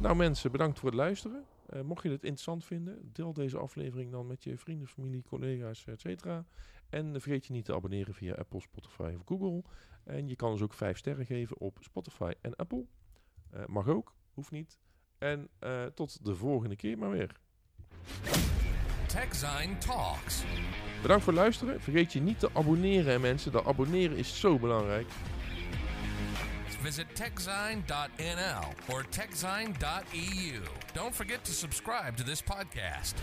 Nou 0.00 0.16
mensen, 0.16 0.50
bedankt 0.52 0.78
voor 0.78 0.88
het 0.88 0.98
luisteren. 0.98 1.44
Mocht 1.84 2.02
je 2.02 2.08
het 2.10 2.22
interessant 2.22 2.64
vinden, 2.64 3.10
deel 3.12 3.32
deze 3.32 3.58
aflevering 3.58 4.10
dan 4.10 4.26
met 4.26 4.44
je 4.44 4.56
vrienden, 4.58 4.88
familie, 4.88 5.22
collega's, 5.28 5.86
et 5.86 6.00
cetera. 6.00 6.44
En 6.88 7.20
vergeet 7.20 7.46
je 7.46 7.52
niet 7.52 7.64
te 7.64 7.74
abonneren 7.74 8.14
via 8.14 8.34
Apple, 8.34 8.60
Spotify 8.60 9.14
of 9.16 9.22
Google. 9.24 9.62
En 10.04 10.28
je 10.28 10.36
kan 10.36 10.50
ons 10.50 10.62
ook 10.62 10.74
5 10.74 10.98
sterren 10.98 11.26
geven 11.26 11.58
op 11.58 11.78
Spotify 11.80 12.32
en 12.40 12.56
Apple. 12.56 12.84
Eh, 13.50 13.66
mag 13.66 13.88
ook, 13.88 14.14
hoeft 14.34 14.50
niet. 14.50 14.78
En 15.18 15.48
eh, 15.58 15.84
tot 15.84 16.24
de 16.24 16.34
volgende 16.34 16.76
keer 16.76 16.98
maar 16.98 17.10
weer. 17.10 17.40
TechZine 19.06 19.78
Talks. 19.78 20.44
Bedankt 21.02 21.24
voor 21.24 21.32
het 21.32 21.42
luisteren. 21.42 21.80
Vergeet 21.80 22.12
je 22.12 22.20
niet 22.20 22.38
te 22.38 22.50
abonneren, 22.52 23.20
mensen. 23.20 23.52
Dat 23.52 23.64
abonneren 23.64 24.16
is 24.16 24.40
zo 24.40 24.58
belangrijk. 24.58 25.06
Visit 26.80 27.16
techzine.nl 27.16 28.94
or 28.94 29.08
techzine.eu. 29.08 30.60
Don't 30.92 31.14
forget 31.14 31.44
to 31.44 31.52
subscribe 31.52 32.16
to 32.16 32.24
this 32.24 32.42
podcast. 32.42 33.14